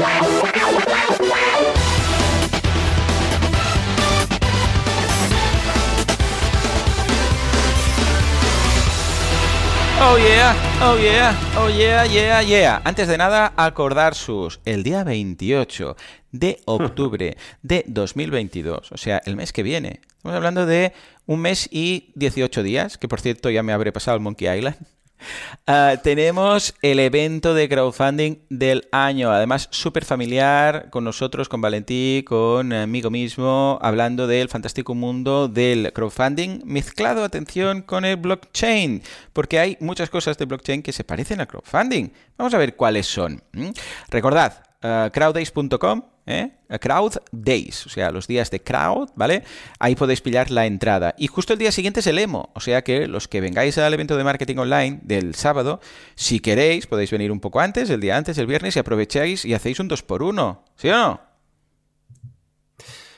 [10.00, 12.80] Oh yeah, oh yeah, oh yeah, yeah, yeah.
[12.84, 15.96] Antes de nada, acordar sus el día 28
[16.30, 20.00] de octubre de 2022, o sea, el mes que viene.
[20.16, 20.92] Estamos hablando de
[21.26, 24.76] un mes y 18 días, que por cierto ya me habré pasado el Monkey Island.
[25.66, 32.24] Ah, tenemos el evento de crowdfunding del año, además súper familiar con nosotros, con Valentí,
[32.26, 39.02] con amigo mismo, hablando del fantástico mundo del crowdfunding, mezclado, atención, con el blockchain,
[39.32, 42.10] porque hay muchas cosas de blockchain que se parecen al crowdfunding.
[42.36, 43.42] Vamos a ver cuáles son.
[44.08, 45.10] Recordad, uh,
[46.28, 46.50] ¿eh?
[46.80, 49.42] Crowd Days, o sea, los días de crowd, ¿vale?
[49.78, 51.14] Ahí podéis pillar la entrada.
[51.18, 53.94] Y justo el día siguiente es el emo, o sea que los que vengáis al
[53.94, 55.80] evento de marketing online del sábado,
[56.14, 59.54] si queréis, podéis venir un poco antes, el día antes, el viernes, y aprovecháis y
[59.54, 61.28] hacéis un 2x1, ¿sí o no?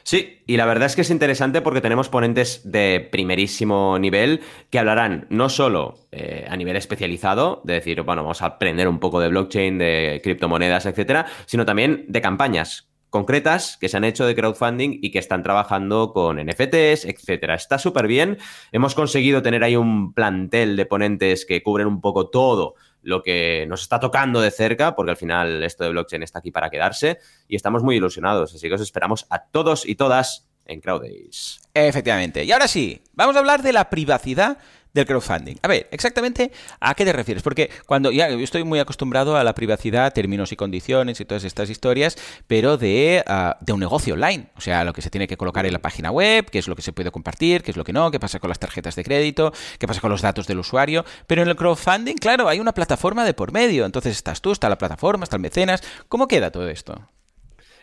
[0.03, 4.79] Sí, y la verdad es que es interesante porque tenemos ponentes de primerísimo nivel que
[4.79, 9.21] hablarán no solo eh, a nivel especializado, de decir, bueno, vamos a aprender un poco
[9.21, 14.35] de blockchain, de criptomonedas, etcétera, sino también de campañas concretas que se han hecho de
[14.35, 17.55] crowdfunding y que están trabajando con NFTs, etcétera.
[17.55, 18.39] Está súper bien.
[18.73, 23.67] Hemos conseguido tener ahí un plantel de ponentes que cubren un poco todo lo que
[23.69, 27.19] nos está tocando de cerca, porque al final esto de blockchain está aquí para quedarse
[27.49, 28.55] y estamos muy ilusionados.
[28.55, 31.61] Así que os esperamos a todos y todas en CrowdAce.
[31.75, 32.45] Efectivamente.
[32.45, 34.59] Y ahora sí, vamos a hablar de la privacidad
[34.93, 35.57] del crowdfunding.
[35.63, 36.51] A ver, exactamente
[36.81, 40.57] a qué te refieres, porque cuando ya estoy muy acostumbrado a la privacidad, términos y
[40.57, 44.93] condiciones y todas estas historias, pero de, ah, de un negocio online, o sea, lo
[44.93, 47.11] que se tiene que colocar en la página web, qué es lo que se puede
[47.11, 50.01] compartir, qué es lo que no, qué pasa con las tarjetas de crédito, qué pasa
[50.01, 53.53] con los datos del usuario, pero en el crowdfunding, claro, hay una plataforma de por
[53.53, 57.01] medio, entonces estás tú, está la plataforma, está el mecenas, ¿cómo queda todo esto?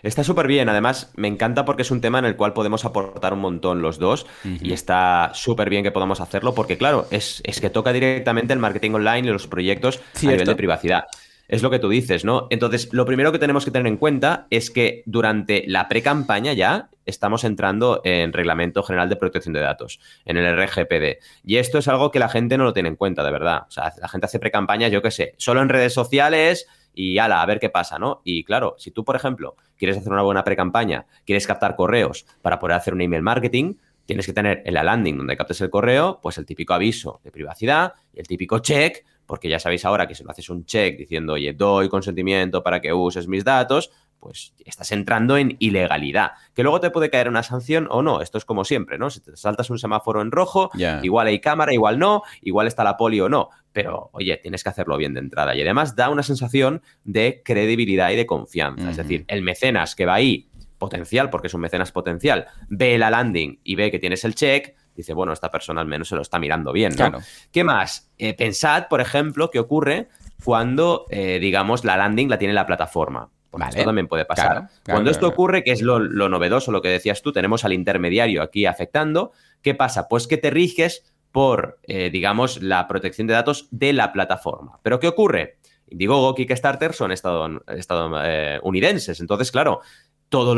[0.03, 3.33] Está súper bien, además me encanta porque es un tema en el cual podemos aportar
[3.33, 7.69] un montón los dos y está súper bien que podamos hacerlo porque claro, es, que
[7.69, 11.05] toca directamente el marketing online y los proyectos a nivel de privacidad.
[11.47, 12.47] Es lo que tú dices, ¿no?
[12.49, 16.89] Entonces, lo primero que tenemos que tener en cuenta es que durante la pre-campaña ya
[17.05, 21.23] estamos entrando en Reglamento General de Protección de Datos, en el RGPD.
[21.45, 23.63] Y esto es algo que la gente no lo tiene en cuenta, de verdad.
[23.65, 27.43] O sea, la gente hace pre-campaña, yo qué sé, solo en redes sociales y ala,
[27.43, 28.21] a ver qué pasa, ¿no?
[28.23, 32.57] Y claro, si tú, por ejemplo, quieres hacer una buena pre-campaña, quieres captar correos para
[32.57, 33.75] poder hacer un email marketing,
[34.07, 37.31] tienes que tener en la landing donde captes el correo, pues el típico aviso de
[37.31, 40.97] privacidad y el típico check, porque ya sabéis ahora que si lo haces un check
[40.97, 46.31] diciendo, oye, doy consentimiento para que uses mis datos, pues estás entrando en ilegalidad.
[46.55, 48.21] Que luego te puede caer una sanción o no.
[48.21, 49.09] Esto es como siempre, ¿no?
[49.09, 50.71] Si te saltas un semáforo en rojo,
[51.03, 53.49] igual hay cámara, igual no, igual está la poli o no.
[53.77, 55.55] Pero, oye, tienes que hacerlo bien de entrada.
[55.55, 58.89] Y además da una sensación de credibilidad y de confianza.
[58.89, 63.11] Es decir, el mecenas que va ahí, potencial, porque es un mecenas potencial, ve la
[63.11, 66.23] landing y ve que tienes el check, dice, bueno, esta persona al menos se lo
[66.23, 67.19] está mirando bien, ¿no?
[67.51, 68.11] ¿Qué más?
[68.17, 70.07] Eh, pensad, por ejemplo, qué ocurre
[70.43, 73.29] cuando, eh, digamos, la landing la tiene la plataforma.
[73.69, 74.69] Esto también puede pasar.
[74.85, 78.65] Cuando esto ocurre, que es lo, novedoso, lo que decías tú, tenemos al intermediario aquí
[78.65, 79.33] afectando.
[79.61, 80.07] ¿Qué pasa?
[80.07, 84.79] Pues que te riges por, eh, digamos, la protección de datos de la plataforma.
[84.83, 85.57] ¿Pero qué ocurre?
[85.89, 89.19] Indiegogo, Kickstarter son estadounidenses.
[89.19, 89.81] Entonces, claro,
[90.29, 90.55] todo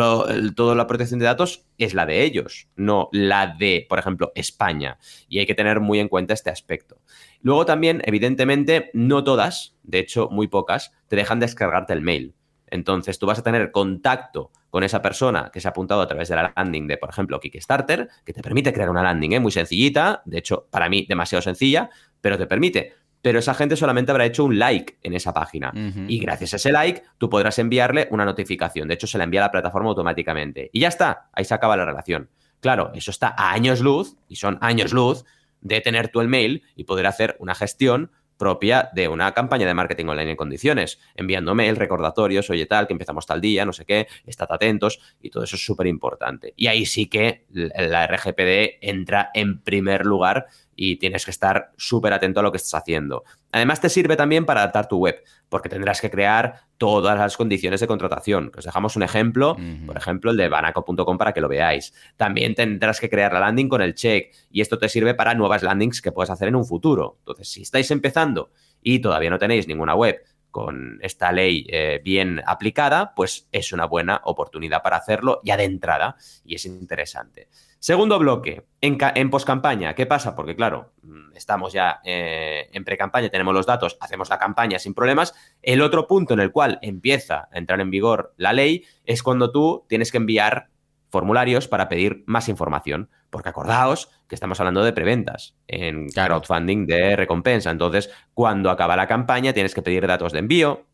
[0.53, 4.97] toda la protección de datos es la de ellos, no la de, por ejemplo, España.
[5.27, 6.99] Y hay que tener muy en cuenta este aspecto.
[7.41, 12.33] Luego también, evidentemente, no todas, de hecho, muy pocas, te dejan descargarte el mail.
[12.71, 16.29] Entonces, tú vas a tener contacto con esa persona que se ha apuntado a través
[16.29, 19.39] de la landing de, por ejemplo, Kickstarter, que te permite crear una landing ¿eh?
[19.39, 21.89] muy sencillita, de hecho, para mí demasiado sencilla,
[22.21, 22.93] pero te permite.
[23.21, 25.73] Pero esa gente solamente habrá hecho un like en esa página.
[26.07, 28.87] Y gracias a ese like, tú podrás enviarle una notificación.
[28.87, 30.69] De hecho, se la envía a la plataforma automáticamente.
[30.71, 32.29] Y ya está, ahí se acaba la relación.
[32.61, 35.25] Claro, eso está a años luz, y son años luz,
[35.61, 39.75] de tener tú el mail y poder hacer una gestión propia de una campaña de
[39.75, 43.85] marketing online en condiciones, enviando mail, recordatorios, oye tal, que empezamos tal día, no sé
[43.85, 46.53] qué, estad atentos y todo eso es súper importante.
[46.55, 52.13] Y ahí sí que la RGPD entra en primer lugar y tienes que estar súper
[52.13, 53.25] atento a lo que estás haciendo.
[53.51, 57.79] Además, te sirve también para adaptar tu web, porque tendrás que crear todas las condiciones
[57.79, 58.51] de contratación.
[58.55, 61.93] Os dejamos un ejemplo, por ejemplo, el de banaco.com para que lo veáis.
[62.15, 65.63] También tendrás que crear la landing con el check, y esto te sirve para nuevas
[65.63, 67.17] landings que puedas hacer en un futuro.
[67.19, 72.41] Entonces, si estáis empezando y todavía no tenéis ninguna web con esta ley eh, bien
[72.45, 77.49] aplicada, pues es una buena oportunidad para hacerlo ya de entrada y es interesante.
[77.79, 80.35] Segundo bloque, en, en campaña ¿qué pasa?
[80.35, 84.93] Porque claro, mm, estamos ya eh, en pre-campaña, tenemos los datos, hacemos la campaña sin
[84.93, 85.33] problemas.
[85.61, 89.51] El otro punto en el cual empieza a entrar en vigor la ley es cuando
[89.51, 90.69] tú tienes que enviar
[91.09, 97.15] formularios para pedir más información, porque acordaos que estamos hablando de preventas en crowdfunding de
[97.15, 97.71] recompensa.
[97.71, 100.85] Entonces, cuando acaba la campaña, tienes que pedir datos de envío,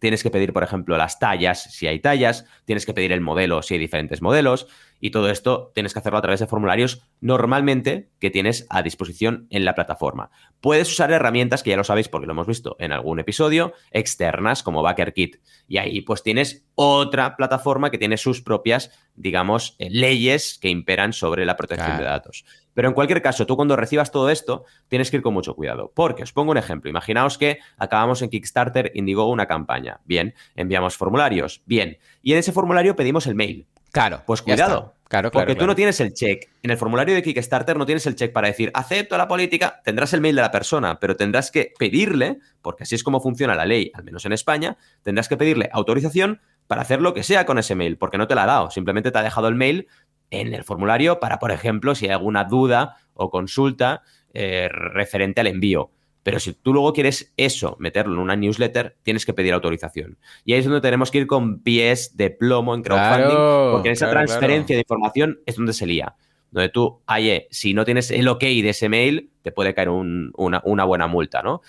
[0.00, 3.62] Tienes que pedir, por ejemplo, las tallas, si hay tallas, tienes que pedir el modelo,
[3.62, 4.68] si hay diferentes modelos,
[5.00, 9.46] Y todo esto tienes que hacerlo a través de formularios normalmente que tienes a disposición
[9.50, 10.30] en la plataforma.
[10.60, 14.62] Puedes usar herramientas que ya lo sabéis porque lo hemos visto en algún episodio, externas
[14.62, 15.36] como BackerKit.
[15.68, 21.12] Y ahí pues tienes otra plataforma que tiene sus propias, digamos, eh, leyes que imperan
[21.12, 22.44] sobre la protección de datos.
[22.74, 25.92] Pero en cualquier caso, tú cuando recibas todo esto, tienes que ir con mucho cuidado.
[25.94, 26.90] Porque os pongo un ejemplo.
[26.90, 30.00] Imaginaos que acabamos en Kickstarter Indiegogo una campaña.
[30.04, 31.62] Bien, enviamos formularios.
[31.64, 31.96] Bien.
[32.22, 33.66] Y en ese formulario pedimos el mail.
[33.92, 34.22] Claro.
[34.26, 34.96] Pues cuidado.
[35.08, 36.48] Claro, Porque tú no tienes el check.
[36.64, 39.80] En el formulario de Kickstarter no tienes el check para decir acepto la política.
[39.84, 43.54] Tendrás el mail de la persona, pero tendrás que pedirle, porque así es como funciona
[43.54, 47.46] la ley, al menos en España, tendrás que pedirle autorización para hacer lo que sea
[47.46, 48.70] con ese mail, porque no te la ha dado.
[48.72, 49.86] Simplemente te ha dejado el mail
[50.30, 54.02] en el formulario para, por ejemplo, si hay alguna duda o consulta
[54.34, 55.92] eh, referente al envío.
[56.26, 60.18] Pero si tú luego quieres eso, meterlo en una newsletter, tienes que pedir autorización.
[60.44, 63.92] Y ahí es donde tenemos que ir con pies de plomo en crowdfunding, porque en
[63.92, 66.16] esa transferencia de información es donde se lía.
[66.50, 70.84] Donde tú, oye, si no tienes el ok de ese mail, te puede caer una,
[70.84, 71.60] buena multa, ¿no?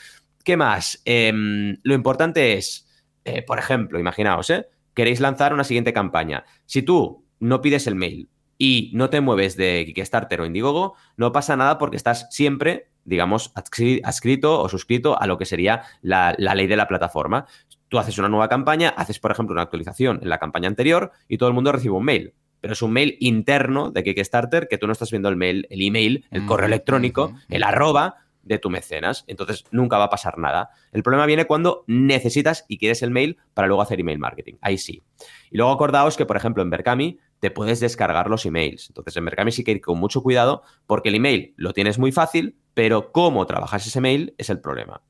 [0.44, 1.04] ¿Qué más?
[1.06, 2.88] Em, lo importante es,
[3.26, 4.66] eh, por ejemplo, imaginaos, ¿eh?
[4.96, 6.46] Queréis lanzar una siguiente campaña.
[6.66, 11.32] Si tú no pides el mail y no te mueves de Kickstarter o Indiegogo, no
[11.32, 16.68] pasa nada porque estás siempre, digamos, adscrito o suscrito a lo que sería la, ley
[16.68, 17.46] de la plataforma.
[17.88, 21.38] Tú haces una nueva campaña, haces, por ejemplo, una actualización en la campaña anterior y
[21.38, 22.34] todo el mundo recibe un mail.
[22.60, 25.82] Pero es un mail interno de Kickstarter que tú no estás viendo el mail, el
[25.82, 28.16] email, el correo electrónico, el arroba
[28.48, 29.26] de tu mecenas.
[29.28, 30.72] Entonces nunca va a pasar nada.
[30.92, 34.56] El problema viene cuando necesitas y quieres el mail para luego hacer email marketing.
[34.62, 35.04] Ahí sí.
[35.52, 38.90] Y luego acordaos que, por ejemplo, en Berkami te puedes descargar los emails.
[38.90, 42.12] Entonces, en Mercami sí que ir con mucho cuidado porque el email lo tienes muy
[42.12, 45.02] fácil, pero cómo trabajas ese email es el problema.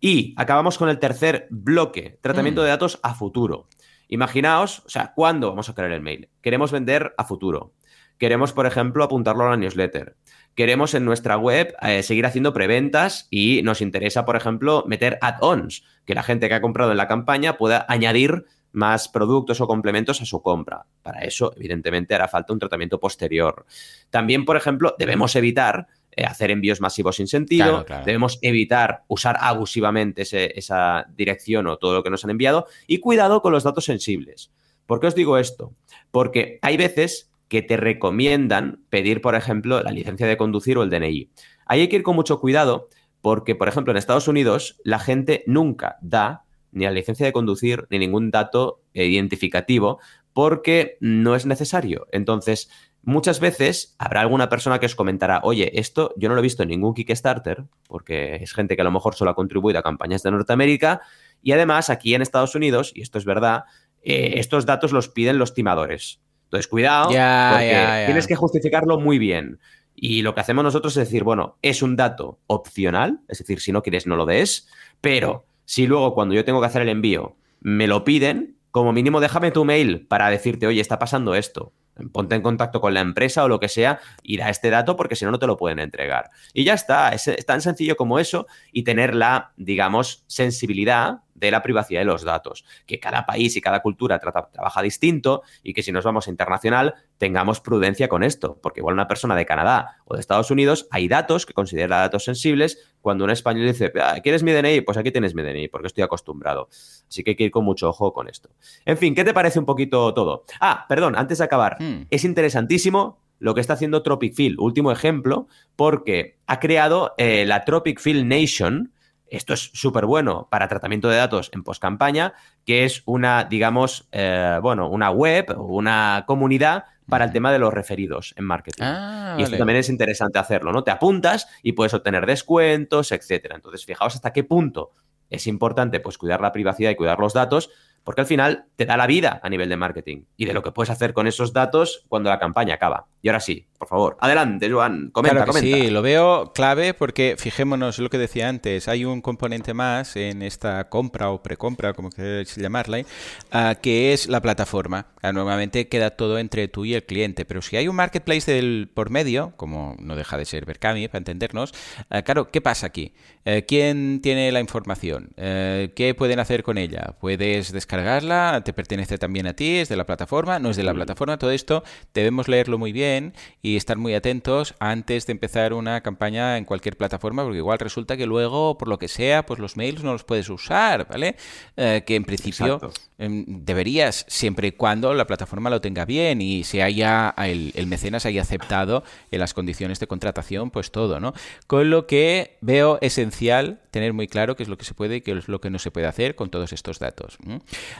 [0.00, 2.64] Y acabamos con el tercer bloque, tratamiento mm.
[2.64, 3.68] de datos a futuro.
[4.08, 6.28] Imaginaos, o sea, ¿cuándo vamos a crear el mail?
[6.42, 7.74] Queremos vender a futuro.
[8.18, 10.16] Queremos, por ejemplo, apuntarlo a la newsletter.
[10.54, 15.84] Queremos en nuestra web eh, seguir haciendo preventas y nos interesa, por ejemplo, meter add-ons,
[16.06, 20.20] que la gente que ha comprado en la campaña pueda añadir más productos o complementos
[20.20, 20.84] a su compra.
[21.02, 23.64] Para eso, evidentemente, hará falta un tratamiento posterior.
[24.10, 30.22] También, por ejemplo, debemos evitar eh, hacer envíos masivos sin sentido, debemos evitar usar abusivamente
[30.22, 34.52] esa dirección o todo lo que nos han enviado y cuidado con los datos sensibles.
[34.84, 35.72] ¿Por qué os digo esto?
[36.10, 40.90] Porque hay veces que te recomiendan pedir, por ejemplo, la licencia de conducir o el
[40.90, 41.30] DNI.
[41.64, 42.88] Ahí hay que ir con mucho cuidado
[43.22, 47.86] porque, por ejemplo, en Estados Unidos la gente nunca da ni la licencia de conducir,
[47.90, 49.98] ni ningún dato identificativo,
[50.32, 52.06] porque no es necesario.
[52.12, 52.70] Entonces,
[53.02, 56.62] muchas veces habrá alguna persona que os comentará, oye, esto yo no lo he visto
[56.62, 60.22] en ningún Kickstarter, porque es gente que a lo mejor solo ha contribuido a campañas
[60.22, 61.00] de Norteamérica,
[61.42, 63.64] y además aquí en Estados Unidos, y esto es verdad,
[64.02, 66.20] eh, estos datos los piden los timadores.
[66.44, 69.58] Entonces, cuidado, porque tienes que justificarlo muy bien.
[69.94, 73.72] Y lo que hacemos nosotros es decir, bueno, es un dato opcional, es decir, si
[73.72, 74.68] no quieres no lo des,
[75.00, 79.20] pero si luego cuando yo tengo que hacer el envío me lo piden, como mínimo
[79.20, 81.72] déjame tu mail para decirte, oye, está pasando esto.
[82.12, 85.16] Ponte en contacto con la empresa o lo que sea y da este dato porque
[85.16, 86.30] si no, no te lo pueden entregar.
[86.52, 91.62] Y ya está, es, tan sencillo como eso y tener la, digamos, sensibilidad de la
[91.62, 92.64] privacidad de los datos.
[92.86, 96.94] Que cada país y cada cultura trabaja distinto y que si nos vamos a internacional
[97.18, 101.08] tengamos prudencia con esto, porque igual una persona de Canadá o de Estados Unidos hay
[101.08, 104.80] datos que considera datos sensibles cuando un español dice, ah, ¿quieres mi DNI?
[104.80, 106.68] Pues aquí tienes mi DNI, porque estoy acostumbrado.
[107.08, 108.50] Así que hay que ir con mucho ojo con esto.
[108.84, 110.44] En fin, ¿qué te parece un poquito todo?
[110.60, 112.06] Ah, perdón, antes de acabar, hmm.
[112.10, 115.46] es interesantísimo lo que está haciendo Tropic Field, último ejemplo,
[115.76, 118.92] porque ha creado eh, la Tropic Field Nation,
[119.28, 122.34] esto es súper bueno para tratamiento de datos en post-campaña,
[122.64, 127.58] que es una, digamos, eh, bueno, una web o una comunidad para el tema de
[127.58, 128.82] los referidos en marketing.
[128.82, 130.82] Ah, y esto también es interesante hacerlo, ¿no?
[130.82, 133.54] Te apuntas y puedes obtener descuentos, etcétera.
[133.54, 134.92] Entonces, fijaos hasta qué punto
[135.30, 137.70] es importante pues cuidar la privacidad y cuidar los datos,
[138.04, 140.70] porque al final te da la vida a nivel de marketing y de lo que
[140.70, 143.06] puedes hacer con esos datos cuando la campaña acaba.
[143.26, 145.78] Y ahora sí, por favor, adelante, Joan, comenta, claro comenta.
[145.78, 150.42] Sí, lo veo clave porque fijémonos lo que decía antes, hay un componente más en
[150.42, 155.08] esta compra o precompra, como queréis llamarla, uh, que es la plataforma.
[155.24, 158.88] Uh, normalmente queda todo entre tú y el cliente, pero si hay un marketplace del
[158.94, 161.74] por medio, como no deja de ser Berkami, para entendernos,
[162.12, 163.12] uh, claro, ¿qué pasa aquí?
[163.48, 165.30] Eh, ¿Quién tiene la información?
[165.36, 167.14] Eh, ¿Qué pueden hacer con ella?
[167.20, 168.62] ¿Puedes descargarla?
[168.64, 169.76] ¿Te pertenece también a ti?
[169.76, 170.58] ¿Es de la plataforma?
[170.58, 171.38] ¿No es de la plataforma?
[171.38, 176.00] Todo esto debemos leerlo muy bien bien y estar muy atentos antes de empezar una
[176.02, 179.76] campaña en cualquier plataforma, porque igual resulta que luego, por lo que sea, pues los
[179.76, 181.36] mails no los puedes usar, ¿vale?
[181.76, 182.80] Eh, que en principio
[183.18, 187.86] em, deberías, siempre y cuando la plataforma lo tenga bien y se haya, el, el
[187.86, 191.32] mecenas haya aceptado en las condiciones de contratación, pues todo, ¿no?
[191.66, 195.20] Con lo que veo esencial tener muy claro qué es lo que se puede y
[195.22, 197.38] qué es lo que no se puede hacer con todos estos datos.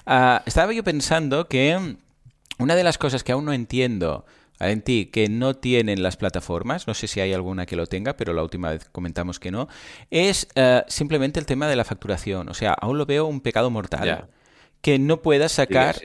[0.05, 1.97] Ah, estaba yo pensando que
[2.59, 4.25] una de las cosas que aún no entiendo
[4.61, 8.17] en ti que no tienen las plataformas, no sé si hay alguna que lo tenga,
[8.17, 9.69] pero la última vez comentamos que no,
[10.11, 12.49] es eh, simplemente el tema de la facturación.
[12.49, 14.29] O sea, aún lo veo un pecado mortal.
[14.81, 15.97] Que no puedas sacar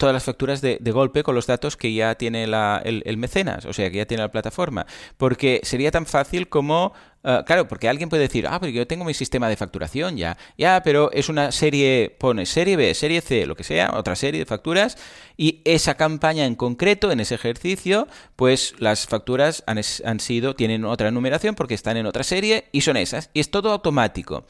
[0.00, 3.90] todas las facturas de, golpe con los datos que ya tiene el, mecenas, o sea,
[3.90, 4.86] que ya tiene la plataforma.
[5.18, 6.94] Porque sería tan fácil como...
[7.22, 10.38] Eh, claro, porque alguien puede decir, ah, pero yo tengo mi sistema de facturación ya.
[10.56, 14.40] Ya, pero es una serie, pones serie B, serie C, lo que sea, otra serie
[14.40, 14.96] de facturas,
[15.36, 20.86] y esa campaña en concreto, en ese ejercicio, pues las facturas han, han sido, tienen
[20.86, 23.28] otra numeración porque están en otra serie y son esas.
[23.34, 24.46] Y es todo automático.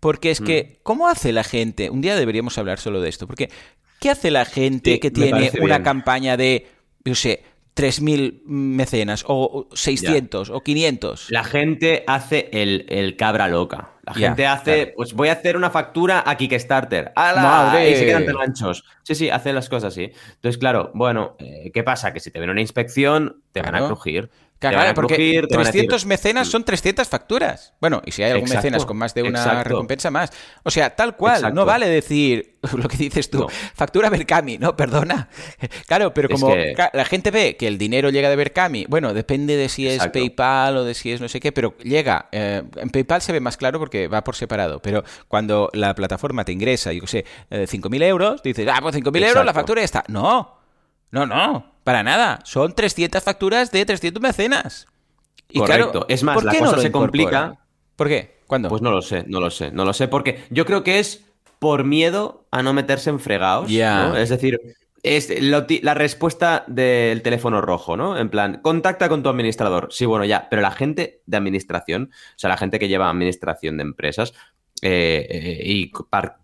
[0.00, 0.82] Porque es que, mm.
[0.82, 1.90] ¿cómo hace la gente?
[1.90, 3.50] Un día deberíamos hablar solo de esto, porque
[4.00, 6.66] ¿Qué hace la gente que tiene una campaña de,
[7.04, 7.42] yo sé,
[7.76, 11.30] 3.000 mecenas o 600 o 500?
[11.30, 13.90] La gente hace el, cabra loca.
[14.04, 17.12] La gente hace, pues voy a hacer una factura a Kickstarter.
[17.16, 17.84] ¡Hala!
[17.84, 18.84] Y se quedan tan anchos.
[19.02, 20.12] Sí, sí, hace las cosas así.
[20.34, 22.12] Entonces, claro, bueno, eh, ¿qué pasa?
[22.12, 24.30] Que si te ven una inspección, te van a crujir.
[24.58, 27.74] Claro, porque 300 mecenas son 300 facturas.
[27.80, 30.30] Bueno, y si hay algún mecenas con más de una recompensa más.
[30.62, 35.28] O sea, tal cual, no vale decir lo que dices tú, factura Berkami, no, perdona.
[35.86, 39.68] Claro, pero como la gente ve que el dinero llega de Berkami, bueno, depende de
[39.68, 42.28] si es PayPal o de si es no sé qué, pero llega.
[42.32, 46.44] Eh, en PayPal se ve más claro porque va por separado, pero cuando la plataforma
[46.44, 49.82] te ingresa, yo qué sé, 5.000 eh, euros, dices, ah, pues 5.000 euros, la factura
[49.82, 50.04] ya está.
[50.08, 50.58] No,
[51.10, 51.75] no, no.
[51.86, 52.40] Para nada.
[52.42, 54.88] Son 300 facturas de 300 mecenas.
[55.48, 56.04] Y Correcto.
[56.08, 57.60] es más, la cosa se complica.
[57.94, 58.40] ¿Por qué?
[58.48, 58.68] ¿Cuándo?
[58.68, 60.08] Pues no lo sé, no lo sé, no lo sé.
[60.08, 61.24] Porque yo creo que es
[61.60, 63.70] por miedo a no meterse en fregados.
[63.70, 64.58] Es decir,
[65.04, 68.18] es la respuesta del teléfono rojo, ¿no?
[68.18, 69.86] En plan, contacta con tu administrador.
[69.92, 73.76] Sí, bueno, ya, pero la gente de administración, o sea, la gente que lleva administración
[73.76, 74.34] de empresas,
[74.82, 75.90] eh, eh, y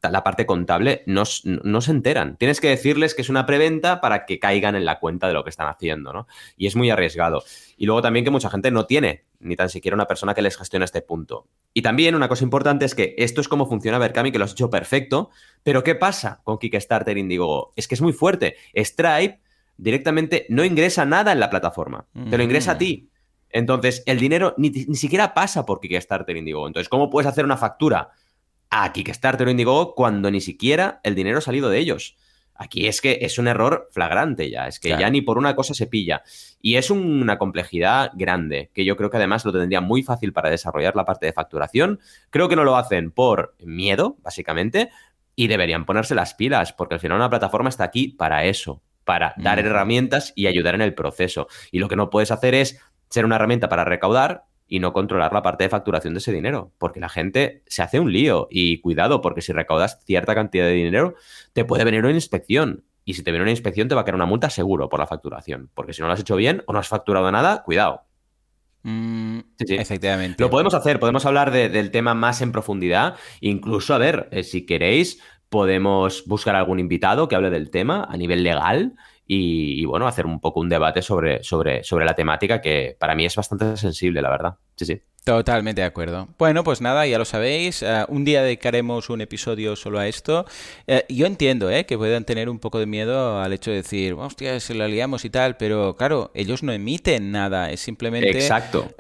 [0.03, 2.37] la parte contable no, se enteran.
[2.39, 5.45] Tienes que decirles que es una preventa para que caigan en la cuenta de lo
[5.45, 6.27] que están haciendo, ¿no?
[6.57, 7.45] Y es muy arriesgado.
[7.77, 10.57] Y luego también que mucha gente no tiene ni tan siquiera una persona que les
[10.57, 11.47] gestione este punto.
[11.75, 14.53] Y también una cosa importante es que esto es como funciona Berkami, que lo has
[14.53, 15.31] hecho perfecto,
[15.63, 17.73] pero ¿qué pasa con Kickstarter Indiegogo?
[17.77, 18.57] Es que es muy fuerte.
[18.75, 19.41] Stripe
[19.77, 23.11] directamente no ingresa nada en la plataforma, te lo ingresa a ti.
[23.51, 26.69] Entonces, el dinero ni, ni siquiera pasa por Kickstarter Indiegogo.
[26.69, 28.11] Entonces, ¿cómo puedes hacer una factura
[28.73, 32.17] a Kickstarter o Indiegogo cuando ni siquiera el dinero ha salido de ellos.
[32.55, 35.75] Aquí es que es un error flagrante ya, es que ya ni por una cosa
[35.75, 36.23] se pilla.
[36.61, 40.49] Y es una complejidad grande, que yo creo que además lo tendría muy fácil para
[40.49, 42.01] desarrollar la parte de facturación.
[42.31, 44.91] Creo que no lo hacen por miedo, básicamente,
[45.37, 49.35] y deberían ponerse las pilas, porque al final una plataforma está aquí para eso, para
[49.37, 51.49] dar herramientas y ayudar en el proceso.
[51.73, 55.33] Y lo que no puedes hacer es ser una herramienta para recaudar y no controlar
[55.33, 58.81] la parte de facturación de ese dinero, porque la gente se hace un lío y
[58.81, 61.15] cuidado, porque si recaudas cierta cantidad de dinero,
[61.53, 62.85] te puede venir una inspección.
[63.05, 65.07] Y si te viene una inspección, te va a caer una multa seguro por la
[65.07, 68.03] facturación, porque si no lo has hecho bien o no has facturado nada, cuidado.
[68.85, 70.43] Mm, efectivamente.
[70.43, 73.17] Lo podemos hacer, podemos hablar del tema más en profundidad.
[73.41, 78.17] Incluso, a ver, eh, si queréis, podemos buscar algún invitado que hable del tema a
[78.17, 78.95] nivel legal
[79.35, 83.25] y, bueno, hacer un poco un debate sobre, sobre, sobre la temática que para mí
[83.25, 84.57] es bastante sensible, la verdad.
[84.85, 85.03] Sí, sí.
[85.25, 86.29] Totalmente de acuerdo.
[86.37, 87.85] Bueno, pues nada, ya lo sabéis.
[87.85, 90.47] Eh, un día dedicaremos un episodio solo a esto.
[90.89, 94.15] Eh, yo entiendo eh, que puedan tener un poco de miedo al hecho de decir,
[94.15, 97.71] hostia, se lo liamos y tal, pero claro, ellos no emiten nada.
[97.71, 98.93] Es simplemente Exacto.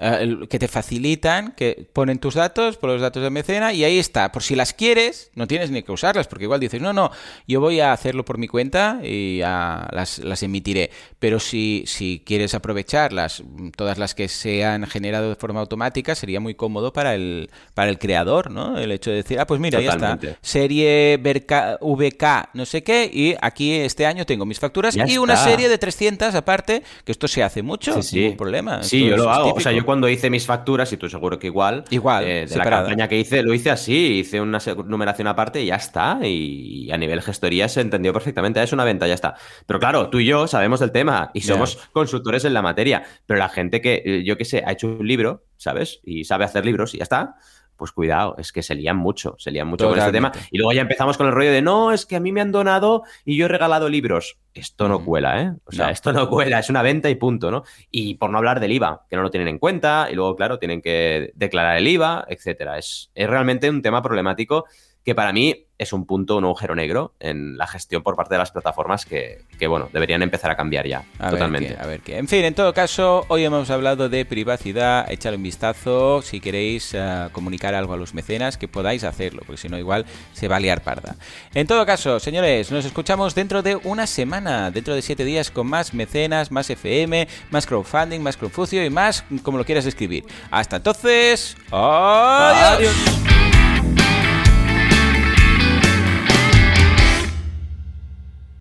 [0.48, 4.30] que te facilitan, que ponen tus datos, por los datos de mecena y ahí está.
[4.30, 7.10] Por si las quieres, no tienes ni que usarlas, porque igual dices, no, no,
[7.48, 10.90] yo voy a hacerlo por mi cuenta y las, las emitiré.
[11.18, 13.42] Pero si, si quieres aprovecharlas,
[13.76, 15.71] todas las que se han generado de forma automática,
[16.14, 18.78] sería muy cómodo para el, para el creador, ¿no?
[18.78, 23.34] El hecho de decir, ah, pues mira, ya está, serie VK, no sé qué, y
[23.40, 27.42] aquí este año tengo mis facturas y una serie de 300 aparte, que esto se
[27.42, 28.82] hace mucho, sin problema.
[28.82, 29.54] Sí, yo lo hago.
[29.54, 32.56] O sea, yo cuando hice mis facturas, y tú seguro que igual, igual eh, de
[32.56, 36.18] la campaña que hice, lo hice así, hice una numeración aparte y ya está.
[36.22, 39.34] Y a nivel gestoría se entendió perfectamente, es una venta, ya está.
[39.66, 43.38] Pero claro, tú y yo sabemos del tema y somos consultores en la materia, pero
[43.38, 46.00] la gente que, yo qué sé, ha hecho un libro ¿sabes?
[46.04, 47.36] Y sabe hacer libros y ya está.
[47.76, 50.30] pues cuidado, es que se lían mucho, se lían mucho con este tema.
[50.52, 52.52] Y luego ya empezamos con el rollo de, no, es que a mí me han
[52.52, 54.38] donado y yo he regalado libros.
[54.54, 55.52] Esto no cuela, ¿eh?
[55.64, 57.64] O sea, esto no cuela, es una venta y punto, ¿no?
[57.90, 60.58] Y por no hablar del IVA, que no lo tienen en cuenta, y luego, claro,
[60.58, 62.78] tienen que declarar el IVA, etcétera.
[62.78, 64.66] Es, es realmente un tema problemático
[65.04, 68.38] que para mí es un punto, un agujero negro en la gestión por parte de
[68.38, 71.04] las plataformas que, bueno, deberían empezar a cambiar ya.
[71.18, 71.76] totalmente.
[71.78, 72.18] a ver qué.
[72.18, 75.10] En fin, en todo caso, hoy hemos hablado de privacidad.
[75.10, 79.60] Echale un vistazo si queréis eh, comunicar algo a los mecenas, que podáis hacerlo, porque
[79.60, 81.16] si no, igual se va a liar parda.
[81.54, 85.66] En todo caso, señores, nos escuchamos dentro de una semana, dentro de siete días, con
[85.66, 90.24] más mecenas, más FM, más crowdfunding, más crowdfucio y más como lo quieras escribir.
[90.50, 92.92] Hasta entonces, adiós.